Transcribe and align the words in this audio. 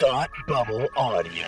Thought 0.00 0.30
Bubble 0.46 0.88
Audio. 0.96 1.46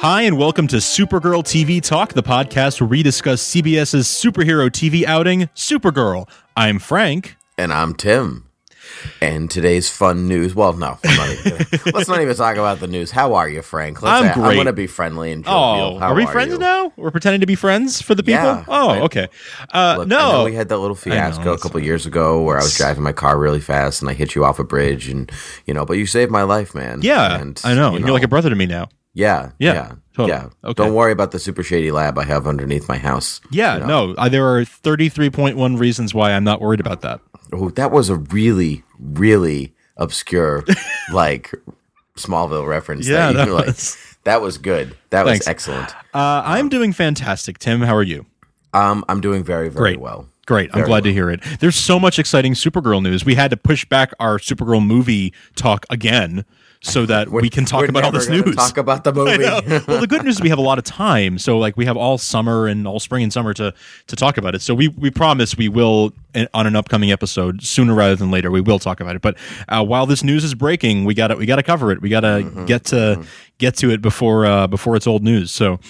Hi, 0.00 0.22
and 0.22 0.38
welcome 0.38 0.66
to 0.68 0.76
Supergirl 0.76 1.44
TV 1.44 1.82
Talk, 1.82 2.14
the 2.14 2.22
podcast 2.22 2.80
where 2.80 2.88
we 2.88 3.02
discuss 3.02 3.42
CBS's 3.42 4.06
superhero 4.06 4.70
TV 4.70 5.04
outing, 5.04 5.50
Supergirl. 5.54 6.26
I'm 6.56 6.78
Frank. 6.78 7.36
And 7.58 7.70
I'm 7.70 7.94
Tim. 7.94 8.43
And 9.20 9.50
today's 9.50 9.88
fun 9.90 10.28
news. 10.28 10.54
Well, 10.54 10.72
no, 10.74 10.98
not 11.04 11.28
even, 11.30 11.66
let's 11.94 12.08
not 12.08 12.20
even 12.20 12.34
talk 12.36 12.56
about 12.56 12.80
the 12.80 12.86
news. 12.86 13.10
How 13.10 13.34
are 13.34 13.48
you, 13.48 13.62
Frank? 13.62 14.02
Let's 14.02 14.22
I'm 14.22 14.28
say- 14.28 14.34
great. 14.34 14.46
I'm 14.48 14.54
going 14.54 14.66
to 14.66 14.72
be 14.72 14.86
friendly 14.86 15.32
and 15.32 15.44
Oh, 15.46 15.50
jovial. 15.76 15.98
How 16.00 16.08
are 16.12 16.14
we 16.14 16.26
friends 16.26 16.52
you? 16.52 16.58
now? 16.58 16.92
We're 16.96 17.10
pretending 17.10 17.40
to 17.40 17.46
be 17.46 17.54
friends 17.54 18.00
for 18.02 18.14
the 18.14 18.22
people? 18.22 18.42
Yeah. 18.42 18.64
oh, 18.68 18.88
I- 18.90 19.00
okay. 19.02 19.28
Uh, 19.72 19.96
Look, 19.98 20.08
no. 20.08 20.44
we 20.44 20.54
had 20.54 20.68
that 20.68 20.78
little 20.78 20.94
fiasco 20.96 21.50
a 21.50 21.54
it's 21.54 21.62
couple 21.62 21.80
years 21.80 22.06
ago 22.06 22.42
where 22.42 22.58
I 22.58 22.62
was 22.62 22.76
driving 22.76 23.02
my 23.02 23.12
car 23.12 23.38
really 23.38 23.60
fast 23.60 24.00
and 24.02 24.10
I 24.10 24.14
hit 24.14 24.34
you 24.34 24.44
off 24.44 24.58
a 24.58 24.64
bridge, 24.64 25.08
and 25.08 25.30
you 25.66 25.74
know, 25.74 25.84
but 25.84 25.94
you 25.98 26.06
saved 26.06 26.30
my 26.30 26.42
life, 26.42 26.74
man. 26.74 27.00
yeah, 27.02 27.40
and, 27.40 27.60
I 27.64 27.74
know. 27.74 27.92
you 27.94 28.00
You're 28.00 28.10
like 28.12 28.22
a 28.22 28.28
brother 28.28 28.50
to 28.50 28.56
me 28.56 28.66
now. 28.66 28.88
yeah, 29.12 29.50
Yeah, 29.58 29.72
yeah, 29.74 29.92
totally. 30.14 30.30
yeah. 30.30 30.48
Okay. 30.64 30.74
Don't 30.74 30.94
worry 30.94 31.12
about 31.12 31.30
the 31.32 31.38
super 31.38 31.62
shady 31.62 31.90
lab 31.90 32.18
I 32.18 32.24
have 32.24 32.46
underneath 32.46 32.88
my 32.88 32.96
house. 32.98 33.40
Yeah, 33.50 33.74
You 33.74 33.80
know? 33.80 34.06
no. 34.08 34.14
Uh, 34.14 34.28
there 34.28 34.46
are 34.46 34.62
33.1 34.62 35.78
reasons 35.78 36.14
why 36.14 36.32
I'm 36.32 36.44
not 36.44 36.60
worried 36.60 36.80
about 36.80 37.02
that. 37.02 37.20
Oh, 37.52 37.70
that 37.70 37.90
was 37.92 38.08
a 38.08 38.16
really, 38.16 38.82
really 38.98 39.74
obscure, 39.96 40.64
like 41.12 41.52
Smallville 42.16 42.66
reference. 42.66 43.06
Yeah, 43.08 43.32
that, 43.32 43.46
that 43.46 43.52
like, 43.52 43.66
was- 43.66 43.96
that 44.24 44.40
was 44.40 44.56
good. 44.58 44.96
That 45.10 45.26
Thanks. 45.26 45.40
was 45.40 45.48
excellent. 45.48 45.94
Uh, 46.14 46.42
I'm 46.44 46.68
doing 46.70 46.92
fantastic. 46.92 47.58
Tim, 47.58 47.82
how 47.82 47.94
are 47.94 48.02
you? 48.02 48.24
Um, 48.72 49.04
I'm 49.08 49.20
doing 49.20 49.44
very, 49.44 49.68
very 49.68 49.92
Great. 49.92 50.00
well. 50.00 50.26
Great. 50.46 50.68
I'm 50.72 50.80
Very 50.80 50.86
glad 50.88 51.04
to 51.04 51.12
hear 51.12 51.30
it. 51.30 51.40
There's 51.60 51.76
so 51.76 51.98
much 51.98 52.18
exciting 52.18 52.52
Supergirl 52.52 53.02
news. 53.02 53.24
We 53.24 53.34
had 53.34 53.50
to 53.50 53.56
push 53.56 53.84
back 53.86 54.12
our 54.20 54.38
Supergirl 54.38 54.84
movie 54.84 55.32
talk 55.56 55.86
again 55.88 56.44
so 56.84 57.06
that 57.06 57.30
we 57.30 57.48
can 57.48 57.64
talk 57.64 57.88
about 57.88 58.04
all 58.04 58.12
this 58.12 58.28
news. 58.28 58.54
Talk 58.54 58.76
about 58.76 59.04
the 59.04 59.12
movie. 59.18 59.42
well, 59.88 60.00
the 60.00 60.06
good 60.06 60.22
news 60.24 60.36
is 60.36 60.42
we 60.42 60.50
have 60.50 60.58
a 60.58 60.62
lot 60.62 60.78
of 60.78 60.84
time, 60.84 61.38
so 61.38 61.58
like 61.58 61.76
we 61.76 61.86
have 61.86 61.96
all 61.96 62.18
summer 62.18 62.66
and 62.66 62.86
all 62.86 63.00
spring 63.00 63.22
and 63.22 63.32
summer 63.32 63.54
to 63.54 63.72
to 64.06 64.16
talk 64.16 64.36
about 64.36 64.54
it. 64.54 64.60
So 64.62 64.74
we 64.74 64.88
we 64.88 65.10
promise 65.10 65.56
we 65.56 65.68
will 65.68 66.12
on 66.52 66.66
an 66.66 66.76
upcoming 66.76 67.10
episode 67.10 67.62
sooner 67.62 67.94
rather 67.94 68.16
than 68.16 68.30
later. 68.30 68.50
We 68.50 68.60
will 68.60 68.78
talk 68.78 69.00
about 69.00 69.16
it. 69.16 69.22
But 69.22 69.36
uh, 69.68 69.84
while 69.84 70.04
this 70.06 70.22
news 70.22 70.44
is 70.44 70.54
breaking, 70.54 71.04
we 71.04 71.14
got 71.14 71.28
to 71.28 71.36
we 71.36 71.46
got 71.46 71.56
to 71.56 71.62
cover 71.62 71.90
it. 71.90 72.00
We 72.02 72.08
got 72.10 72.20
to 72.20 72.26
Mm-hmm. 72.44 72.66
get 72.66 72.84
to 72.86 73.24
get 73.58 73.76
to 73.76 73.90
it 73.90 74.02
before 74.02 74.44
uh, 74.46 74.66
before 74.66 74.94
it's 74.96 75.06
old 75.06 75.22
news. 75.24 75.50
So. 75.52 75.80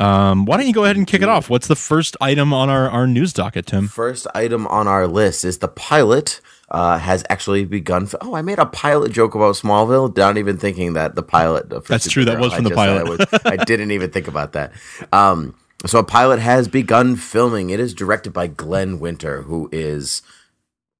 Um, 0.00 0.44
why 0.44 0.56
don't 0.56 0.68
you 0.68 0.72
go 0.72 0.84
ahead 0.84 0.96
and 0.96 1.08
kick 1.08 1.22
it 1.22 1.28
off? 1.28 1.50
What's 1.50 1.66
the 1.66 1.74
first 1.74 2.16
item 2.20 2.52
on 2.54 2.70
our, 2.70 2.88
our 2.88 3.04
news 3.08 3.32
docket, 3.32 3.66
Tim? 3.66 3.88
First 3.88 4.28
item 4.32 4.64
on 4.68 4.86
our 4.86 5.08
list 5.08 5.44
is 5.44 5.58
the 5.58 5.66
pilot 5.66 6.40
uh, 6.70 6.98
has 6.98 7.24
actually 7.30 7.64
begun. 7.64 8.04
F- 8.04 8.14
oh, 8.20 8.34
I 8.34 8.42
made 8.42 8.58
a 8.58 8.66
pilot 8.66 9.12
joke 9.12 9.34
about 9.34 9.54
Smallville, 9.54 10.16
not 10.16 10.36
even 10.38 10.58
thinking 10.58 10.92
that 10.94 11.14
the 11.14 11.22
pilot. 11.22 11.68
That's 11.86 12.08
true, 12.10 12.24
that 12.26 12.38
was 12.38 12.52
from 12.52 12.66
I 12.66 12.68
the 12.68 12.74
pilot. 12.74 13.06
I, 13.06 13.10
was- 13.10 13.40
I 13.60 13.64
didn't 13.64 13.90
even 13.92 14.10
think 14.10 14.28
about 14.28 14.52
that. 14.52 14.72
Um, 15.12 15.54
so 15.86 15.98
a 16.00 16.04
pilot 16.04 16.40
has 16.40 16.68
begun 16.68 17.16
filming. 17.16 17.70
It 17.70 17.80
is 17.80 17.94
directed 17.94 18.32
by 18.32 18.48
Glenn 18.48 18.98
Winter, 18.98 19.42
who 19.42 19.68
is 19.72 20.22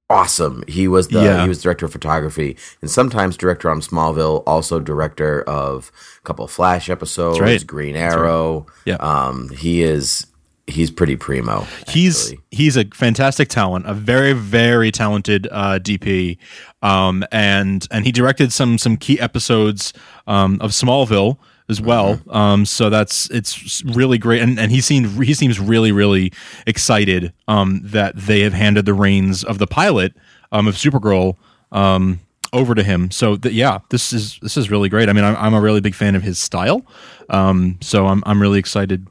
awesome. 0.09 0.63
He 0.67 0.87
was 0.87 1.09
the 1.09 1.21
Yeah. 1.23 1.43
he 1.43 1.47
was 1.49 1.61
director 1.61 1.85
of 1.85 1.91
photography 1.91 2.57
and 2.81 2.89
sometimes 2.89 3.37
director 3.37 3.69
on 3.69 3.81
Smallville, 3.81 4.41
also 4.47 4.79
director 4.79 5.43
of 5.43 5.91
a 6.17 6.21
couple 6.23 6.45
of 6.45 6.51
Flash 6.51 6.89
episodes, 6.89 7.39
right. 7.39 7.65
Green 7.67 7.95
Arrow. 7.95 8.65
Yeah. 8.85 8.95
Um, 8.95 9.49
he 9.49 9.83
is 9.83 10.25
he's 10.69 10.91
pretty 10.91 11.15
primo. 11.15 11.65
he's 11.87 12.33
he's 12.51 12.77
a 12.77 12.85
fantastic 12.85 13.49
talent, 13.49 13.85
a 13.87 13.93
very 13.93 14.33
very 14.33 14.91
talented 14.91 15.47
uh, 15.51 15.79
DP, 15.79 16.37
um, 16.81 17.23
and 17.31 17.87
and 17.91 18.05
he 18.05 18.11
directed 18.11 18.53
some 18.53 18.77
some 18.77 18.97
key 18.97 19.19
episodes 19.19 19.93
um, 20.27 20.57
of 20.61 20.71
Smallville 20.71 21.37
as 21.69 21.79
well. 21.79 22.15
Mm-hmm. 22.15 22.31
Um, 22.31 22.65
so 22.65 22.89
that's 22.89 23.29
it's 23.29 23.83
really 23.83 24.17
great, 24.17 24.41
and 24.41 24.59
and 24.59 24.71
he 24.71 24.81
seemed 24.81 25.23
he 25.23 25.33
seems 25.33 25.59
really 25.59 25.91
really 25.91 26.33
excited 26.65 27.33
um, 27.47 27.81
that 27.83 28.15
they 28.15 28.41
have 28.41 28.53
handed 28.53 28.85
the 28.85 28.93
reins 28.93 29.43
of 29.43 29.57
the 29.57 29.67
pilot 29.67 30.13
um, 30.51 30.67
of 30.67 30.75
Supergirl. 30.75 31.35
Um, 31.71 32.19
over 32.51 32.73
to 32.73 32.81
him. 32.81 33.11
So 33.11 33.37
th- 33.37 33.53
yeah, 33.53 33.77
this 33.89 34.11
is 34.11 34.39
this 34.41 34.57
is 34.57 34.71
really 34.71 34.89
great. 34.89 35.07
I 35.07 35.13
mean, 35.13 35.23
I'm, 35.23 35.35
I'm 35.35 35.53
a 35.53 35.61
really 35.61 35.81
big 35.81 35.93
fan 35.93 36.15
of 36.15 36.23
his 36.23 36.39
style. 36.39 36.83
Um, 37.29 37.77
so 37.79 38.07
I'm 38.07 38.23
I'm 38.25 38.41
really 38.41 38.57
excited 38.57 39.05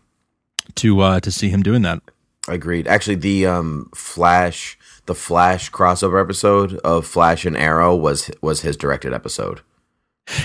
to 0.76 1.00
uh, 1.00 1.20
to 1.20 1.30
see 1.30 1.48
him 1.48 1.62
doing 1.62 1.82
that. 1.82 2.00
Agreed. 2.48 2.88
Actually, 2.88 3.16
the 3.16 3.46
um, 3.46 3.90
Flash, 3.94 4.78
the 5.06 5.14
Flash 5.14 5.70
crossover 5.70 6.20
episode 6.22 6.74
of 6.78 7.06
Flash 7.06 7.44
and 7.44 7.56
Arrow 7.56 7.94
was 7.94 8.30
was 8.40 8.62
his 8.62 8.76
directed 8.76 9.12
episode. 9.12 9.60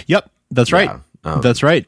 Yep, 0.08 0.30
that's 0.52 0.72
right. 0.72 0.90
Yeah, 1.26 1.32
um, 1.34 1.42
that's 1.42 1.64
right. 1.64 1.86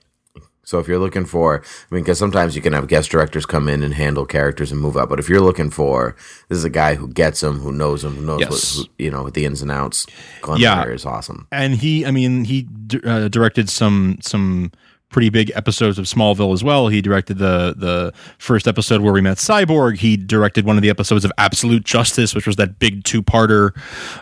So 0.67 0.79
if 0.79 0.87
you're 0.87 0.97
looking 0.99 1.25
for, 1.25 1.61
I 1.61 1.93
mean, 1.93 2.03
because 2.03 2.17
sometimes 2.17 2.55
you 2.55 2.61
can 2.61 2.73
have 2.73 2.87
guest 2.87 3.11
directors 3.11 3.45
come 3.45 3.69
in 3.69 3.83
and 3.83 3.93
handle 3.93 4.25
characters 4.25 4.71
and 4.71 4.81
move 4.81 4.97
up, 4.97 5.09
but 5.09 5.19
if 5.19 5.29
you're 5.29 5.39
looking 5.39 5.69
for, 5.69 6.15
this 6.49 6.57
is 6.57 6.63
a 6.63 6.71
guy 6.71 6.95
who 6.95 7.07
gets 7.07 7.41
them, 7.41 7.59
who 7.59 7.71
knows 7.71 8.01
them, 8.01 8.15
who 8.15 8.25
knows 8.25 8.39
Yes. 8.39 8.77
what, 8.77 8.87
who, 8.97 9.03
you 9.03 9.11
know, 9.11 9.29
the 9.29 9.45
ins 9.45 9.61
and 9.61 9.69
outs. 9.69 10.07
Glenn 10.41 10.59
Yeah. 10.59 10.77
Winter 10.79 10.93
is 10.93 11.05
awesome. 11.05 11.47
And 11.51 11.75
he, 11.75 12.03
I 12.03 12.09
mean, 12.09 12.45
he 12.45 12.63
d- 12.63 12.99
uh, 13.05 13.27
directed 13.27 13.69
some 13.69 14.17
some 14.23 14.71
pretty 15.15 15.29
big 15.29 15.49
episodes 15.55 15.97
of 15.97 16.03
Smallville 16.03 16.53
as 16.53 16.61
well. 16.61 16.89
He 16.89 17.01
directed 17.01 17.37
the 17.37 17.73
the 17.77 18.13
first 18.37 18.67
episode 18.67 18.99
where 18.99 19.13
we 19.13 19.21
met 19.21 19.37
Cyborg. 19.37 19.97
He 19.97 20.17
directed 20.17 20.65
one 20.65 20.75
of 20.75 20.81
the 20.81 20.89
episodes 20.89 21.23
of 21.23 21.31
Absolute 21.37 21.85
Justice, 21.85 22.35
which 22.35 22.45
was 22.45 22.57
that 22.57 22.79
big 22.79 23.05
two 23.05 23.23
parter 23.23 23.71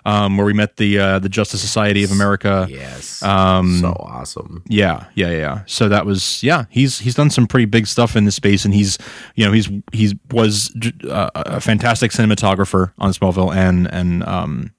um, 0.06 0.38
where 0.38 0.46
we 0.46 0.54
met 0.54 0.78
the 0.78 1.00
uh, 1.00 1.18
the 1.18 1.30
Justice 1.30 1.62
Society 1.62 2.04
of 2.04 2.12
America. 2.12 2.68
Yes. 2.70 3.24
Um, 3.24 3.80
so 3.80 3.94
awesome. 4.00 4.64
Yeah, 4.68 5.08
yeah, 5.16 5.32
yeah. 5.32 5.64
So 5.66 5.90
that 5.90 6.06
was 6.06 6.44
yeah. 6.44 6.66
He's 6.70 7.00
he's 7.00 7.16
done 7.16 7.32
some 7.32 7.48
pretty 7.48 7.66
big 7.66 7.88
stuff 7.88 8.16
in 8.16 8.26
this 8.26 8.36
space, 8.36 8.64
and 8.64 8.72
he's 8.72 9.00
you 9.34 9.48
know 9.48 9.52
he's 9.52 9.72
he's 9.94 10.14
was 10.30 10.72
uh, 11.10 11.32
a 11.34 11.60
fantastic 11.60 12.12
cinematographer 12.12 12.94
on 13.00 13.14
Smallville, 13.14 13.52
and 13.52 13.92
and 13.92 14.24
um 14.26 14.73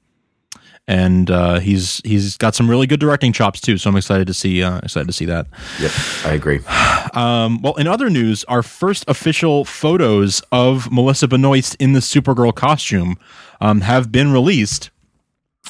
and 0.86 1.30
uh, 1.30 1.60
he's 1.60 2.00
he's 2.04 2.36
got 2.36 2.54
some 2.54 2.68
really 2.68 2.86
good 2.86 3.00
directing 3.00 3.32
chops 3.32 3.60
too. 3.60 3.78
So 3.78 3.88
I'm 3.90 3.96
excited 3.96 4.26
to 4.26 4.34
see 4.34 4.62
uh, 4.62 4.78
excited 4.78 5.06
to 5.06 5.12
see 5.12 5.24
that. 5.26 5.46
Yep. 5.80 5.92
I 6.24 6.32
agree. 6.32 6.60
Um, 7.14 7.62
well, 7.62 7.74
in 7.76 7.86
other 7.86 8.10
news, 8.10 8.42
our 8.44 8.60
first 8.60 9.04
official 9.06 9.64
photos 9.64 10.42
of 10.50 10.90
Melissa 10.90 11.28
Benoist 11.28 11.76
in 11.76 11.92
the 11.92 12.00
Supergirl 12.00 12.52
costume 12.52 13.18
um, 13.60 13.82
have 13.82 14.10
been 14.10 14.32
released. 14.32 14.90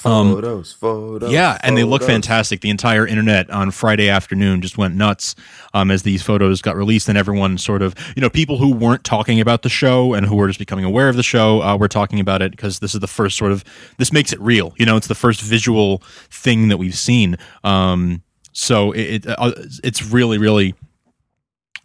Photos, 0.00 0.72
photos. 0.72 1.32
Yeah, 1.32 1.58
and 1.62 1.76
they 1.76 1.84
look 1.84 2.02
fantastic. 2.02 2.60
The 2.60 2.70
entire 2.70 3.06
internet 3.06 3.48
on 3.50 3.70
Friday 3.70 4.08
afternoon 4.08 4.60
just 4.60 4.76
went 4.76 4.94
nuts 4.94 5.34
um, 5.72 5.90
as 5.90 6.02
these 6.02 6.22
photos 6.22 6.60
got 6.60 6.76
released, 6.76 7.08
and 7.08 7.16
everyone 7.16 7.58
sort 7.58 7.82
of, 7.82 7.94
you 8.14 8.20
know, 8.20 8.28
people 8.28 8.58
who 8.58 8.74
weren't 8.74 9.04
talking 9.04 9.40
about 9.40 9.62
the 9.62 9.68
show 9.68 10.14
and 10.14 10.26
who 10.26 10.36
were 10.36 10.46
just 10.48 10.58
becoming 10.58 10.84
aware 10.84 11.08
of 11.08 11.16
the 11.16 11.22
show 11.22 11.62
uh, 11.62 11.76
were 11.76 11.88
talking 11.88 12.20
about 12.20 12.42
it 12.42 12.50
because 12.50 12.80
this 12.80 12.94
is 12.94 13.00
the 13.00 13.06
first 13.06 13.36
sort 13.36 13.52
of 13.52 13.64
this 13.98 14.12
makes 14.12 14.32
it 14.32 14.40
real. 14.40 14.74
You 14.78 14.86
know, 14.86 14.96
it's 14.96 15.08
the 15.08 15.14
first 15.14 15.40
visual 15.40 15.98
thing 16.30 16.68
that 16.68 16.76
we've 16.76 16.96
seen. 16.96 17.36
Um, 17.62 18.22
so 18.52 18.92
it, 18.92 19.26
it 19.26 19.26
uh, 19.26 19.52
it's 19.82 20.04
really 20.04 20.38
really. 20.38 20.74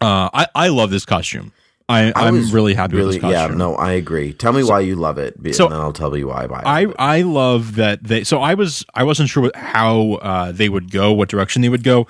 Uh, 0.00 0.30
I 0.32 0.46
I 0.54 0.68
love 0.68 0.90
this 0.90 1.04
costume. 1.04 1.52
I, 1.90 2.12
I 2.12 2.28
I'm 2.28 2.50
really 2.50 2.74
happy 2.74 2.96
really, 2.96 3.06
with 3.06 3.14
this 3.16 3.22
costume. 3.22 3.52
Yeah, 3.52 3.56
no, 3.58 3.74
I 3.74 3.92
agree. 3.92 4.32
Tell 4.32 4.52
me 4.52 4.62
why 4.62 4.80
you 4.80 4.94
love 4.96 5.18
it, 5.18 5.34
so- 5.54 5.64
and 5.66 5.74
then 5.74 5.80
I'll 5.80 5.92
tell 5.92 6.16
you 6.16 6.28
why 6.28 6.44
I 6.44 6.46
buy 6.46 6.60
it. 6.60 6.94
I 6.98 7.22
love 7.22 7.74
that 7.76 8.04
they 8.04 8.24
so 8.24 8.40
I 8.40 8.54
was 8.54 8.84
I 8.94 9.04
wasn't 9.04 9.28
sure 9.28 9.50
how 9.54 10.12
uh, 10.22 10.52
they 10.52 10.68
would 10.68 10.90
go 10.90 11.12
what 11.12 11.28
direction 11.28 11.62
they 11.62 11.68
would 11.68 11.84
go 11.84 12.06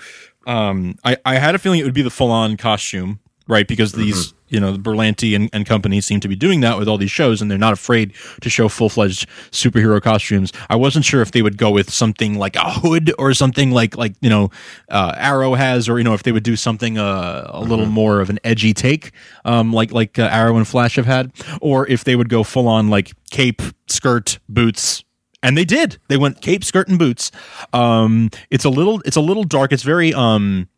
um, 0.46 0.96
I, 1.04 1.16
I 1.24 1.34
had 1.36 1.54
a 1.54 1.58
feeling 1.58 1.80
it 1.80 1.84
would 1.84 1.94
be 1.94 2.02
the 2.02 2.10
full 2.10 2.30
on 2.30 2.56
costume 2.56 3.20
right 3.46 3.66
because 3.68 3.92
these 3.92 4.32
you 4.50 4.60
know 4.60 4.74
Berlanti 4.74 5.34
and, 5.34 5.48
and 5.52 5.66
company 5.66 6.00
seem 6.00 6.20
to 6.20 6.28
be 6.28 6.36
doing 6.36 6.60
that 6.60 6.78
with 6.78 6.88
all 6.88 6.98
these 6.98 7.10
shows 7.10 7.40
and 7.40 7.50
they're 7.50 7.58
not 7.58 7.72
afraid 7.72 8.12
to 8.40 8.50
show 8.50 8.68
full 8.68 8.88
fledged 8.88 9.28
superhero 9.50 10.00
costumes. 10.02 10.52
I 10.68 10.76
wasn't 10.76 11.04
sure 11.04 11.22
if 11.22 11.32
they 11.32 11.42
would 11.42 11.56
go 11.56 11.70
with 11.70 11.90
something 11.90 12.34
like 12.34 12.56
a 12.56 12.70
hood 12.70 13.12
or 13.18 13.32
something 13.34 13.70
like 13.70 13.96
like 13.96 14.14
you 14.20 14.30
know 14.30 14.50
uh, 14.88 15.14
Arrow 15.16 15.54
has 15.54 15.88
or 15.88 15.98
you 15.98 16.04
know 16.04 16.14
if 16.14 16.22
they 16.22 16.32
would 16.32 16.42
do 16.42 16.56
something 16.56 16.98
uh, 16.98 17.48
a 17.48 17.60
little 17.60 17.86
more 17.86 18.20
of 18.20 18.30
an 18.30 18.38
edgy 18.44 18.74
take 18.74 19.12
um, 19.44 19.72
like 19.72 19.92
like 19.92 20.18
uh, 20.18 20.28
Arrow 20.30 20.56
and 20.56 20.66
Flash 20.66 20.96
have 20.96 21.06
had 21.06 21.32
or 21.60 21.86
if 21.88 22.04
they 22.04 22.16
would 22.16 22.28
go 22.28 22.42
full 22.42 22.68
on 22.68 22.88
like 22.88 23.12
cape 23.30 23.62
skirt 23.88 24.38
boots 24.48 25.04
and 25.42 25.56
they 25.56 25.64
did. 25.64 25.98
They 26.08 26.16
went 26.16 26.42
cape 26.42 26.64
skirt 26.64 26.88
and 26.88 26.98
boots. 26.98 27.30
Um 27.72 28.30
it's 28.50 28.64
a 28.64 28.70
little 28.70 29.00
it's 29.04 29.16
a 29.16 29.20
little 29.20 29.44
dark. 29.44 29.72
It's 29.72 29.82
very 29.82 30.12
um 30.12 30.68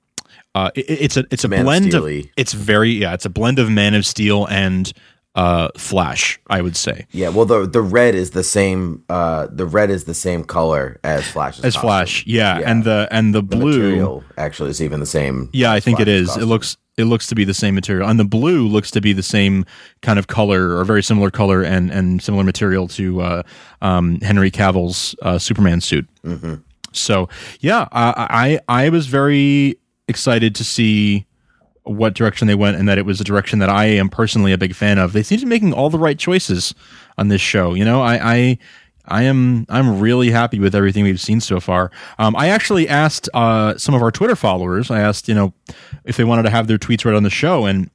uh 0.54 0.70
it, 0.74 0.84
it's 0.88 1.16
a 1.16 1.24
it's 1.30 1.44
a 1.44 1.48
Man 1.48 1.64
blend 1.64 1.86
of, 1.86 1.90
Steel-y. 2.02 2.30
it's 2.36 2.52
very 2.52 2.90
yeah 2.90 3.14
it's 3.14 3.24
a 3.24 3.30
blend 3.30 3.58
of 3.58 3.70
man 3.70 3.94
of 3.94 4.04
steel 4.06 4.46
and 4.48 4.92
uh, 5.34 5.68
Flash. 5.78 6.38
I 6.50 6.60
would 6.60 6.76
say 6.76 7.06
Yeah, 7.10 7.30
well 7.30 7.46
the 7.46 7.66
the 7.66 7.80
red 7.80 8.14
is 8.14 8.32
the 8.32 8.44
same 8.44 9.02
uh 9.08 9.46
the 9.50 9.64
red 9.64 9.90
is 9.90 10.04
the 10.04 10.12
same 10.12 10.44
color 10.44 11.00
as 11.04 11.26
Flash's 11.26 11.64
as 11.64 11.72
costume. 11.72 11.80
Flash. 11.88 12.26
Yeah, 12.26 12.58
Yeah. 12.58 12.70
and 12.70 12.84
the 12.84 13.08
and 13.10 13.34
the, 13.34 13.40
The 13.40 13.56
blue. 13.56 13.78
material 13.78 14.24
actually 14.36 14.68
is 14.70 14.82
even 14.82 15.00
the 15.00 15.06
same. 15.06 15.48
Yeah, 15.54 15.72
I 15.72 15.80
think 15.80 16.00
it 16.00 16.08
is. 16.08 16.26
costume. 16.26 16.42
It 16.42 16.46
looks 16.46 16.76
it 16.98 17.04
looks 17.04 17.26
to 17.28 17.34
be 17.34 17.44
the 17.44 17.54
same 17.54 17.74
material, 17.74 18.06
and 18.10 18.20
the 18.20 18.26
blue 18.26 18.68
looks 18.68 18.90
to 18.90 19.00
be 19.00 19.14
the 19.14 19.22
same 19.22 19.64
kind 20.02 20.18
of 20.18 20.26
color 20.26 20.76
or 20.76 20.84
very 20.84 21.02
similar 21.02 21.30
color 21.30 21.62
and 21.62 21.90
and 21.90 22.20
similar 22.22 22.44
material 22.44 22.86
to 22.88 23.22
uh, 23.22 23.42
um, 23.80 24.20
Henry 24.20 24.50
Cavill's 24.50 25.16
uh, 25.22 25.38
Superman 25.38 25.80
suit. 25.80 26.06
Mm-hmm. 26.26 26.56
So 26.92 27.30
yeah, 27.60 27.88
I, 27.90 28.58
I 28.68 28.82
I 28.84 28.88
was 28.90 29.06
very 29.06 29.78
excited 30.08 30.54
to 30.56 30.64
see 30.64 31.26
what 31.84 32.14
direction 32.14 32.46
they 32.46 32.54
went, 32.54 32.76
and 32.76 32.88
that 32.88 32.98
it 32.98 33.06
was 33.06 33.20
a 33.20 33.24
direction 33.24 33.58
that 33.58 33.68
I 33.68 33.86
am 33.86 34.08
personally 34.08 34.52
a 34.52 34.58
big 34.58 34.74
fan 34.74 34.98
of. 34.98 35.12
They 35.12 35.22
seem 35.22 35.38
to 35.40 35.46
be 35.46 35.50
making 35.50 35.72
all 35.72 35.90
the 35.90 35.98
right 35.98 36.18
choices 36.18 36.74
on 37.18 37.28
this 37.28 37.40
show. 37.40 37.74
You 37.74 37.84
know, 37.84 38.02
I. 38.02 38.34
I 38.34 38.58
I 39.04 39.24
am 39.24 39.66
I'm 39.68 39.98
really 39.98 40.30
happy 40.30 40.60
with 40.60 40.76
everything 40.76 41.02
we've 41.02 41.20
seen 41.20 41.40
so 41.40 41.58
far. 41.58 41.90
Um, 42.20 42.36
I 42.36 42.50
actually 42.50 42.88
asked 42.88 43.28
uh, 43.34 43.76
some 43.76 43.96
of 43.96 44.02
our 44.02 44.12
Twitter 44.12 44.36
followers. 44.36 44.92
I 44.92 45.00
asked 45.00 45.26
you 45.26 45.34
know 45.34 45.52
if 46.04 46.16
they 46.16 46.22
wanted 46.22 46.44
to 46.44 46.50
have 46.50 46.68
their 46.68 46.78
tweets 46.78 47.04
read 47.04 47.16
on 47.16 47.24
the 47.24 47.30
show 47.30 47.66
and 47.66 47.90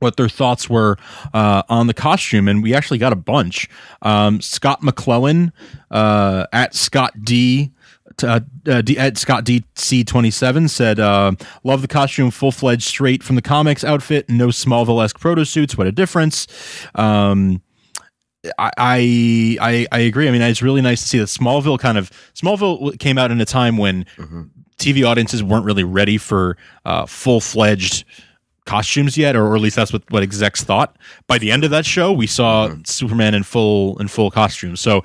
what 0.00 0.16
their 0.16 0.28
thoughts 0.28 0.68
were 0.68 0.96
uh, 1.34 1.62
on 1.68 1.86
the 1.86 1.94
costume, 1.94 2.48
and 2.48 2.62
we 2.62 2.74
actually 2.74 2.98
got 2.98 3.12
a 3.12 3.16
bunch. 3.16 3.68
Um, 4.02 4.40
Scott 4.40 4.82
McClellan 4.82 5.52
uh, 5.90 6.46
at 6.52 6.74
Scott 6.74 7.12
D. 7.22 7.70
Uh, 8.22 8.40
uh, 8.68 8.82
D, 8.82 8.98
at 8.98 9.18
Scott 9.18 9.44
DC 9.44 10.06
twenty 10.06 10.30
seven 10.30 10.68
said, 10.68 11.00
uh, 11.00 11.32
"Love 11.64 11.82
the 11.82 11.88
costume, 11.88 12.30
full 12.30 12.52
fledged, 12.52 12.82
straight 12.82 13.22
from 13.22 13.36
the 13.36 13.42
comics 13.42 13.82
outfit. 13.84 14.28
No 14.28 14.48
Smallville 14.48 15.02
esque 15.02 15.18
proto 15.18 15.44
suits. 15.44 15.76
What 15.76 15.86
a 15.86 15.92
difference!" 15.92 16.46
Um, 16.94 17.62
I, 18.58 19.56
I 19.60 19.86
I 19.90 19.98
agree. 20.00 20.28
I 20.28 20.30
mean, 20.30 20.42
it's 20.42 20.62
really 20.62 20.82
nice 20.82 21.02
to 21.02 21.08
see 21.08 21.18
that 21.18 21.26
Smallville 21.26 21.78
kind 21.78 21.98
of 21.98 22.10
Smallville 22.34 22.98
came 22.98 23.18
out 23.18 23.30
in 23.30 23.40
a 23.40 23.44
time 23.46 23.76
when 23.78 24.06
TV 24.78 25.08
audiences 25.08 25.42
weren't 25.42 25.64
really 25.64 25.84
ready 25.84 26.18
for 26.18 26.56
uh, 26.84 27.06
full 27.06 27.40
fledged 27.40 28.04
costumes 28.66 29.16
yet, 29.16 29.36
or, 29.36 29.46
or 29.46 29.56
at 29.56 29.60
least 29.60 29.76
that's 29.76 29.92
what, 29.92 30.02
what 30.10 30.22
execs 30.22 30.64
thought. 30.64 30.96
By 31.26 31.38
the 31.38 31.50
end 31.50 31.64
of 31.64 31.70
that 31.70 31.84
show, 31.86 32.12
we 32.12 32.26
saw 32.26 32.68
Superman 32.84 33.34
in 33.34 33.42
full 33.42 33.98
in 33.98 34.08
full 34.08 34.30
costume. 34.30 34.76
So 34.76 35.02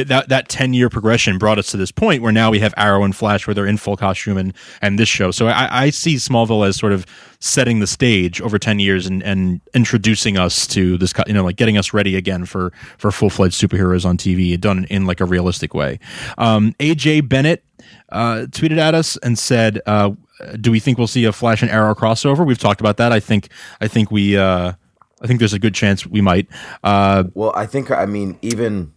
it, 0.00 0.08
that 0.08 0.28
that 0.28 0.48
ten 0.48 0.74
year 0.74 0.88
progression 0.88 1.38
brought 1.38 1.58
us 1.58 1.70
to 1.70 1.76
this 1.76 1.90
point 1.90 2.22
where 2.22 2.32
now 2.32 2.50
we 2.50 2.60
have 2.60 2.74
Arrow 2.76 3.04
and 3.04 3.14
Flash 3.14 3.46
where 3.46 3.54
they're 3.54 3.66
in 3.66 3.76
full 3.76 3.96
costume 3.96 4.36
and 4.36 4.52
and 4.82 4.98
this 4.98 5.08
show. 5.08 5.30
So 5.30 5.46
I, 5.46 5.84
I 5.84 5.90
see 5.90 6.16
Smallville 6.16 6.66
as 6.66 6.76
sort 6.76 6.92
of 6.92 7.06
setting 7.38 7.80
the 7.80 7.86
stage 7.86 8.40
over 8.40 8.58
ten 8.58 8.78
years 8.78 9.06
and 9.06 9.22
and 9.22 9.60
introducing 9.74 10.36
us 10.36 10.66
to 10.68 10.96
this, 10.98 11.12
you 11.26 11.32
know, 11.32 11.44
like 11.44 11.56
getting 11.56 11.78
us 11.78 11.92
ready 11.92 12.16
again 12.16 12.44
for 12.44 12.72
for 12.98 13.10
full 13.10 13.30
fledged 13.30 13.60
superheroes 13.60 14.04
on 14.04 14.16
TV, 14.16 14.58
done 14.60 14.84
in 14.90 15.06
like 15.06 15.20
a 15.20 15.24
realistic 15.24 15.74
way. 15.74 15.98
Um, 16.38 16.74
AJ 16.80 17.28
Bennett 17.28 17.64
uh, 18.10 18.46
tweeted 18.50 18.78
at 18.78 18.94
us 18.94 19.16
and 19.18 19.38
said, 19.38 19.80
uh, 19.86 20.10
"Do 20.60 20.70
we 20.70 20.80
think 20.80 20.98
we'll 20.98 21.06
see 21.06 21.24
a 21.24 21.32
Flash 21.32 21.62
and 21.62 21.70
Arrow 21.70 21.94
crossover?" 21.94 22.46
We've 22.46 22.58
talked 22.58 22.80
about 22.80 22.96
that. 22.98 23.12
I 23.12 23.20
think 23.20 23.48
I 23.80 23.88
think 23.88 24.10
we 24.10 24.36
uh, 24.36 24.72
I 25.22 25.26
think 25.26 25.38
there's 25.38 25.52
a 25.52 25.58
good 25.58 25.74
chance 25.74 26.06
we 26.06 26.20
might. 26.20 26.48
Uh, 26.82 27.24
Well, 27.34 27.52
I 27.54 27.66
think 27.66 27.90
I 27.90 28.06
mean 28.06 28.38
even 28.42 28.92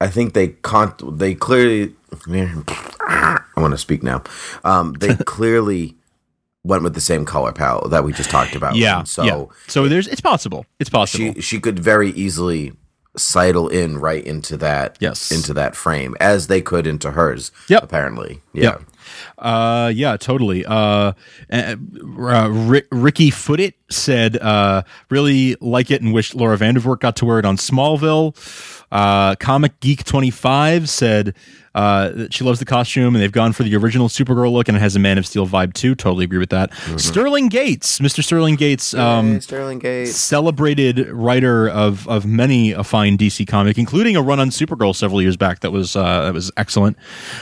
I 0.00 0.08
think 0.08 0.34
they 0.34 0.48
con 0.48 0.94
they 1.12 1.34
clearly 1.34 1.94
I 2.28 3.38
want 3.56 3.72
to 3.72 3.78
speak 3.78 4.02
now. 4.02 4.22
Um, 4.64 4.94
they 4.94 5.14
clearly 5.26 5.96
went 6.64 6.82
with 6.82 6.94
the 6.94 7.00
same 7.00 7.24
color 7.24 7.52
palette 7.52 7.90
that 7.90 8.04
we 8.04 8.12
just 8.12 8.28
talked 8.30 8.54
about. 8.56 8.74
yeah, 8.74 8.98
And 9.00 9.08
so 9.08 9.24
yeah. 9.24 9.44
So 9.68 9.88
there's 9.88 10.08
it's 10.08 10.20
possible. 10.20 10.66
It's 10.78 10.90
possible. 10.90 11.32
she 11.34 11.40
she 11.40 11.60
could 11.60 11.78
very 11.78 12.10
easily 12.10 12.72
sidle 13.16 13.68
in 13.68 13.96
right 13.98 14.22
into 14.26 14.58
that 14.58 14.98
Yes. 15.00 15.30
into 15.30 15.54
that 15.54 15.74
frame 15.74 16.14
as 16.20 16.48
they 16.48 16.60
could 16.60 16.86
into 16.86 17.12
hers. 17.12 17.50
Yep. 17.68 17.82
Apparently. 17.82 18.42
Yeah. 18.52 18.62
Yep. 18.62 18.82
Uh, 19.38 19.92
yeah, 19.94 20.16
totally. 20.16 20.66
Uh, 20.66 21.12
uh, 21.50 21.76
Rick, 21.78 22.88
Ricky 22.90 23.30
Footit 23.30 23.74
said, 23.90 24.36
uh, 24.38 24.82
really 25.10 25.56
like 25.60 25.90
it 25.90 26.02
and 26.02 26.12
wish 26.12 26.34
Laura 26.34 26.56
Vandervoort 26.56 27.00
got 27.00 27.16
to 27.16 27.24
wear 27.24 27.38
it 27.38 27.44
on 27.44 27.56
Smallville. 27.56 28.34
Uh, 28.90 29.34
Comic 29.36 29.78
Geek 29.80 30.04
25 30.04 30.88
said, 30.88 31.34
uh, 31.74 32.08
that 32.10 32.32
she 32.32 32.42
loves 32.42 32.58
the 32.58 32.64
costume 32.64 33.14
and 33.14 33.22
they've 33.22 33.30
gone 33.32 33.52
for 33.52 33.62
the 33.62 33.76
original 33.76 34.08
Supergirl 34.08 34.50
look 34.50 34.66
and 34.66 34.78
it 34.78 34.80
has 34.80 34.96
a 34.96 34.98
Man 34.98 35.18
of 35.18 35.26
Steel 35.26 35.46
vibe 35.46 35.74
too. 35.74 35.94
Totally 35.94 36.24
agree 36.24 36.38
with 36.38 36.48
that. 36.48 36.72
Sterling 36.96 37.48
Gates, 37.48 37.98
Mr. 37.98 38.24
Sterling 38.24 38.56
Gates, 38.56 38.94
um, 38.94 39.34
Hey, 39.34 39.40
Sterling 39.40 39.78
Gates. 39.80 40.16
celebrated 40.16 41.06
writer 41.10 41.68
of 41.68 42.08
of 42.08 42.24
many 42.24 42.72
a 42.72 42.82
fine 42.82 43.18
DC 43.18 43.46
comic, 43.46 43.76
including 43.76 44.16
a 44.16 44.22
run 44.22 44.40
on 44.40 44.48
Supergirl 44.48 44.96
several 44.96 45.20
years 45.20 45.36
back 45.36 45.60
that 45.60 45.70
was 45.70 45.94
uh, 45.96 46.22
that 46.24 46.32
was 46.32 46.50
excellent. 46.56 46.96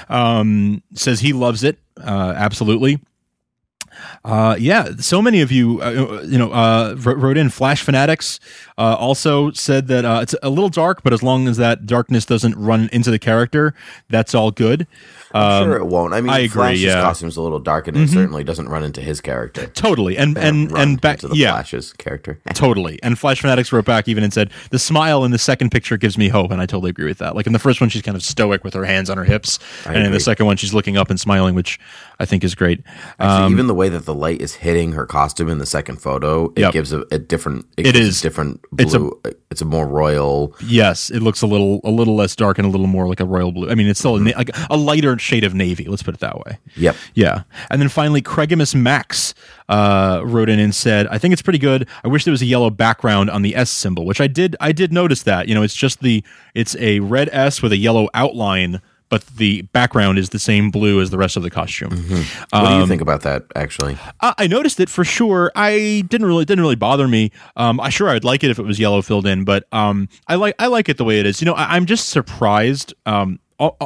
Um, 0.08 0.82
says 0.94 1.20
he 1.20 1.32
loves 1.32 1.62
it, 1.62 1.78
uh, 2.02 2.32
absolutely. 2.36 2.98
Uh, 4.24 4.56
yeah, 4.58 4.90
so 4.98 5.20
many 5.20 5.40
of 5.40 5.52
you, 5.52 5.80
uh, 5.80 6.22
you 6.26 6.38
know, 6.38 6.50
uh, 6.52 6.94
wrote 6.98 7.36
in. 7.36 7.50
Flash 7.50 7.82
fanatics 7.82 8.40
uh, 8.78 8.96
also 8.98 9.50
said 9.52 9.86
that 9.88 10.04
uh, 10.04 10.20
it's 10.22 10.34
a 10.42 10.50
little 10.50 10.68
dark, 10.68 11.02
but 11.02 11.12
as 11.12 11.22
long 11.22 11.46
as 11.48 11.56
that 11.56 11.86
darkness 11.86 12.24
doesn't 12.24 12.56
run 12.56 12.88
into 12.92 13.10
the 13.10 13.18
character, 13.18 13.74
that's 14.08 14.34
all 14.34 14.50
good. 14.50 14.86
I'm 15.34 15.64
sure 15.64 15.76
it 15.76 15.86
won't. 15.86 16.14
I 16.14 16.20
mean, 16.20 16.30
Um, 16.30 16.34
I 16.36 16.38
agree, 16.40 16.48
Flash's 16.48 16.82
yeah. 16.82 16.92
Mm-hmm. 16.94 17.02
costume's 17.02 17.36
a 17.36 17.42
little 17.42 17.58
dark, 17.58 17.88
and 17.88 17.96
it 17.96 18.08
certainly 18.08 18.44
doesn't 18.44 18.68
run 18.68 18.84
into 18.84 19.00
his 19.00 19.20
character. 19.20 19.66
Totally, 19.66 20.16
and 20.16 20.38
and 20.38 20.70
and 20.72 21.00
back, 21.00 21.16
into 21.16 21.28
the 21.28 21.36
yeah, 21.36 21.52
Flash's 21.52 21.92
character. 21.94 22.38
Totally. 22.54 22.98
And 23.02 23.18
Flash 23.18 23.40
Fanatics 23.40 23.72
wrote 23.72 23.84
back 23.84 24.08
even 24.08 24.22
and 24.24 24.32
said, 24.32 24.50
the 24.70 24.78
smile 24.78 25.24
in 25.24 25.30
the 25.32 25.38
second 25.38 25.70
picture 25.70 25.96
gives 25.96 26.16
me 26.16 26.28
hope. 26.28 26.50
And 26.50 26.60
I 26.60 26.66
totally 26.66 26.90
agree 26.90 27.06
with 27.06 27.18
that. 27.18 27.34
Like 27.34 27.46
in 27.46 27.52
the 27.52 27.58
first 27.58 27.80
one, 27.80 27.90
she's 27.90 28.02
kind 28.02 28.16
of 28.16 28.22
stoic 28.22 28.62
with 28.64 28.74
her 28.74 28.84
hands 28.84 29.10
on 29.10 29.16
her 29.18 29.24
hips. 29.24 29.58
and 29.86 29.96
in 30.06 30.12
the 30.12 30.20
second 30.20 30.46
one, 30.46 30.56
she's 30.56 30.72
looking 30.72 30.96
up 30.96 31.10
and 31.10 31.18
smiling, 31.18 31.54
which 31.54 31.78
I 32.20 32.24
think 32.26 32.44
is 32.44 32.54
great. 32.54 32.82
Actually, 33.18 33.44
Um, 33.46 33.52
even 33.52 33.66
the 33.66 33.74
way 33.74 33.88
that 33.88 34.04
the 34.06 34.14
light 34.14 34.40
is 34.40 34.54
hitting 34.54 34.92
her 34.92 35.04
costume 35.06 35.48
in 35.48 35.58
the 35.58 35.66
second 35.66 35.96
photo, 36.00 36.52
it 36.56 36.60
Yep. 36.60 36.72
gives 36.72 36.92
a, 36.92 37.04
a 37.10 37.18
different. 37.18 37.66
It 37.76 37.96
a 37.96 37.98
is. 37.98 38.20
different 38.20 38.60
It's 38.78 38.94
a- 38.94 38.98
blue. 39.00 39.20
It's 39.54 39.62
a, 39.62 39.64
more 39.64 39.86
royal. 39.86 40.54
yes, 40.66 41.10
it 41.10 41.20
looks 41.20 41.40
a 41.42 41.46
little 41.46 41.80
a 41.84 41.90
little 41.90 42.16
less 42.16 42.34
dark 42.34 42.58
and 42.58 42.66
a 42.66 42.70
little 42.70 42.88
more 42.88 43.06
like 43.06 43.20
a 43.20 43.24
royal 43.24 43.52
blue. 43.52 43.70
I 43.70 43.76
mean, 43.76 43.86
it's 43.86 44.00
still 44.00 44.16
a, 44.16 44.20
like 44.34 44.50
a 44.68 44.76
lighter 44.76 45.16
shade 45.18 45.44
of 45.44 45.54
navy. 45.54 45.84
Let's 45.84 46.02
put 46.02 46.14
it 46.14 46.20
that 46.20 46.38
way. 46.40 46.58
Yep. 46.76 46.96
Yeah. 47.14 47.42
And 47.70 47.80
then 47.80 47.88
finally, 47.88 48.20
Craigimus 48.20 48.74
Max 48.74 49.32
uh, 49.68 50.22
wrote 50.24 50.48
in 50.48 50.58
and 50.58 50.74
said, 50.74 51.06
I 51.06 51.18
think 51.18 51.32
it's 51.32 51.42
pretty 51.42 51.58
good. 51.60 51.88
I 52.02 52.08
wish 52.08 52.24
there 52.24 52.32
was 52.32 52.42
a 52.42 52.46
yellow 52.46 52.70
background 52.70 53.30
on 53.30 53.42
the 53.42 53.54
S 53.54 53.70
symbol, 53.70 54.04
which 54.04 54.20
I 54.20 54.26
did 54.26 54.56
I 54.60 54.72
did 54.72 54.92
notice 54.92 55.22
that. 55.22 55.48
You 55.48 55.54
know, 55.54 55.62
it's 55.62 55.76
just 55.76 56.00
the 56.00 56.24
it's 56.54 56.74
a 56.76 57.00
red 57.00 57.28
S 57.32 57.62
with 57.62 57.72
a 57.72 57.76
yellow 57.76 58.08
outline, 58.14 58.80
but 59.08 59.24
the 59.36 59.62
background 59.72 60.18
is 60.18 60.30
the 60.30 60.38
same 60.38 60.70
blue 60.70 61.00
as 61.00 61.10
the 61.10 61.18
rest 61.18 61.36
of 61.36 61.42
the 61.42 61.50
costume. 61.50 61.90
What 61.90 61.98
do 62.08 62.16
you 62.58 62.82
Um, 62.82 62.88
think 62.88 63.00
about 63.00 63.22
that? 63.22 63.44
Actually, 63.54 63.96
I, 64.20 64.34
I 64.38 64.46
noticed 64.46 64.80
it 64.80 64.88
for 64.88 65.04
sure. 65.04 65.52
I 65.54 66.04
didn't 66.08 66.26
really 66.26 66.44
didn't 66.44 66.62
really 66.62 66.74
bother 66.76 67.06
me. 67.06 67.30
Um, 67.56 67.78
I 67.80 67.90
sure 67.90 68.08
I'd 68.08 68.24
like 68.24 68.42
it 68.42 68.50
if 68.50 68.58
it 68.58 68.64
was 68.64 68.78
yellow 68.78 69.02
filled 69.02 69.26
in, 69.26 69.44
but 69.44 69.66
um, 69.72 70.08
I 70.26 70.34
like 70.36 70.54
I 70.58 70.66
like 70.66 70.88
it 70.88 70.96
the 70.96 71.04
way 71.04 71.20
it 71.20 71.26
is. 71.26 71.40
You 71.40 71.46
know, 71.46 71.54
I, 71.54 71.76
I'm 71.76 71.86
just 71.86 72.08
surprised. 72.08 72.94
Um, 73.06 73.38